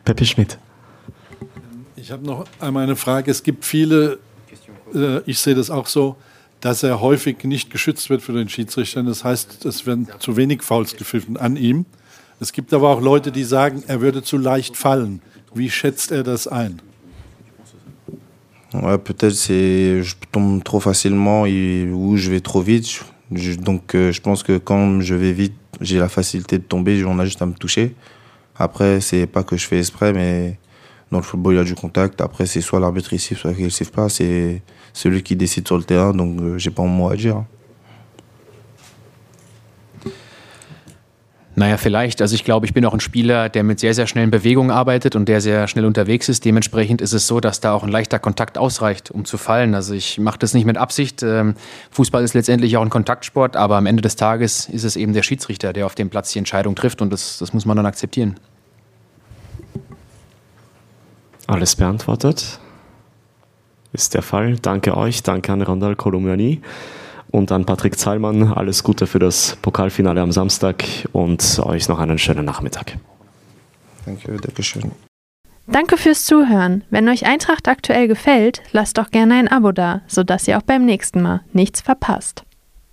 Pepe 0.05 0.25
Schmidt. 0.25 0.59
Ich 1.95 2.11
habe 2.11 2.25
noch 2.25 2.45
einmal 2.59 2.83
eine 2.83 2.95
Frage. 2.95 3.31
Es 3.31 3.41
gibt 3.41 3.65
viele, 3.65 4.19
äh, 4.93 5.19
ich 5.25 5.39
sehe 5.39 5.55
das 5.55 5.71
auch 5.71 5.87
so, 5.87 6.15
dass 6.61 6.83
er 6.83 7.01
häufig 7.01 7.43
nicht 7.43 7.71
geschützt 7.71 8.09
wird 8.09 8.21
für 8.21 8.33
den 8.33 8.47
Schiedsrichtern. 8.47 9.07
Das 9.07 9.23
heißt, 9.23 9.65
es 9.65 9.85
werden 9.85 10.07
zu 10.19 10.37
wenig 10.37 10.61
Fouls 10.61 10.95
gepfiffen 10.95 11.37
an 11.37 11.55
ihm. 11.57 11.85
Es 12.39 12.53
gibt 12.53 12.73
aber 12.73 12.89
auch 12.89 13.01
Leute, 13.01 13.31
die 13.31 13.43
sagen, 13.43 13.83
er 13.87 14.01
würde 14.01 14.21
zu 14.21 14.37
leicht 14.37 14.77
fallen. 14.77 15.21
Wie 15.53 15.69
schätzt 15.71 16.11
er 16.11 16.23
das 16.23 16.47
ein? 16.47 16.81
Ouais, 18.73 18.97
peut-être 18.97 19.33
c'est 19.33 20.03
je 20.03 20.15
tombe 20.31 20.63
trop 20.63 20.79
facilement 20.79 21.43
ou 21.43 22.17
je 22.17 22.29
vais 22.29 22.41
trop 22.41 22.61
vite. 22.61 23.03
Donc 23.59 23.95
euh, 23.95 24.11
je 24.11 24.21
pense 24.21 24.43
que 24.43 24.57
quand 24.57 25.01
je 25.01 25.15
vais 25.15 25.31
vite, 25.31 25.55
j'ai 25.81 25.99
la 25.99 26.09
facilité 26.09 26.57
de 26.57 26.63
tomber, 26.63 27.03
on 27.05 27.19
a 27.19 27.25
juste 27.25 27.41
à 27.41 27.45
me 27.45 27.53
toucher. 27.53 27.95
Après, 28.57 29.01
c'est 29.01 29.27
pas 29.27 29.43
que 29.43 29.55
je 29.55 29.65
fais 29.67 29.79
exprès, 29.79 30.13
mais 30.13 30.59
dans 31.11 31.19
le 31.19 31.23
football, 31.23 31.53
il 31.53 31.57
y 31.57 31.59
a 31.59 31.63
du 31.63 31.75
contact. 31.75 32.21
Après, 32.21 32.45
c'est 32.45 32.61
soit 32.61 32.79
l'arbitre 32.79 33.13
il 33.13 33.19
siffle, 33.19 33.41
soit 33.41 33.53
qu'il 33.53 33.71
siffle 33.71 33.91
pas. 33.91 34.09
C'est 34.09 34.61
celui 34.93 35.23
qui 35.23 35.35
décide 35.35 35.67
sur 35.67 35.77
le 35.77 35.83
terrain, 35.83 36.13
donc 36.13 36.41
euh, 36.41 36.57
j'ai 36.57 36.71
pas 36.71 36.83
mon 36.83 36.89
mot 36.89 37.09
à 37.09 37.15
dire. 37.15 37.43
Naja, 41.59 41.77
vielleicht. 41.77 42.21
Also 42.21 42.35
ich 42.35 42.43
glaube, 42.43 42.67
ich 42.67 42.75
bin 42.75 42.85
auch 42.85 42.93
ein 42.93 42.99
Spieler, 42.99 43.49
der 43.49 43.63
mit 43.63 43.79
sehr, 43.79 43.95
sehr 43.95 44.05
schnellen 44.05 44.29
Bewegungen 44.29 44.69
arbeitet 44.69 45.15
und 45.15 45.27
der 45.27 45.41
sehr 45.41 45.67
schnell 45.67 45.85
unterwegs 45.85 46.29
ist. 46.29 46.45
Dementsprechend 46.45 47.01
ist 47.01 47.13
es 47.13 47.25
so, 47.25 47.39
dass 47.39 47.59
da 47.59 47.73
auch 47.73 47.81
ein 47.81 47.89
leichter 47.89 48.19
Kontakt 48.19 48.59
ausreicht, 48.59 49.09
um 49.09 49.25
zu 49.25 49.39
fallen. 49.39 49.73
Also 49.73 49.95
ich 49.95 50.19
mache 50.19 50.37
das 50.37 50.53
nicht 50.53 50.65
mit 50.65 50.77
Absicht. 50.77 51.23
Ähm, 51.23 51.55
Fußball 51.89 52.23
ist 52.23 52.35
letztendlich 52.35 52.77
auch 52.77 52.83
ein 52.83 52.91
Kontaktsport, 52.91 53.55
aber 53.55 53.77
am 53.77 53.87
Ende 53.87 54.03
des 54.03 54.15
Tages 54.15 54.69
ist 54.69 54.83
es 54.83 54.95
eben 54.95 55.13
der 55.13 55.23
Schiedsrichter, 55.23 55.73
der 55.73 55.87
auf 55.87 55.95
dem 55.95 56.11
Platz 56.11 56.31
die 56.31 56.37
Entscheidung 56.37 56.75
trifft 56.75 57.01
und 57.01 57.11
das, 57.11 57.39
das 57.39 57.53
muss 57.53 57.65
man 57.65 57.75
dann 57.75 57.87
akzeptieren. 57.87 58.39
Alles 61.47 61.75
beantwortet. 61.75 62.59
Ist 63.93 64.13
der 64.13 64.21
Fall. 64.21 64.57
Danke 64.61 64.95
euch, 64.95 65.23
danke 65.23 65.53
an 65.53 65.63
Randall 65.63 65.95
Colomiani 65.95 66.61
und 67.37 67.51
an 67.51 67.65
Patrick 67.65 67.97
Zahlmann. 67.97 68.51
Alles 68.51 68.83
Gute 68.83 69.07
für 69.07 69.19
das 69.19 69.57
Pokalfinale 69.61 70.21
am 70.21 70.31
Samstag 70.31 70.83
und 71.13 71.59
euch 71.59 71.87
noch 71.87 71.99
einen 71.99 72.17
schönen 72.17 72.45
Nachmittag. 72.45 72.97
Danke, 74.05 74.37
Dankeschön. 74.37 74.91
Danke 75.67 75.97
fürs 75.97 76.25
Zuhören. 76.25 76.83
Wenn 76.89 77.09
euch 77.09 77.25
Eintracht 77.25 77.67
aktuell 77.67 78.07
gefällt, 78.07 78.61
lasst 78.71 78.97
doch 78.97 79.11
gerne 79.11 79.35
ein 79.35 79.47
Abo 79.49 79.71
da, 79.71 80.01
sodass 80.07 80.47
ihr 80.47 80.57
auch 80.57 80.61
beim 80.63 80.85
nächsten 80.85 81.21
Mal 81.21 81.41
nichts 81.53 81.81
verpasst. 81.81 82.46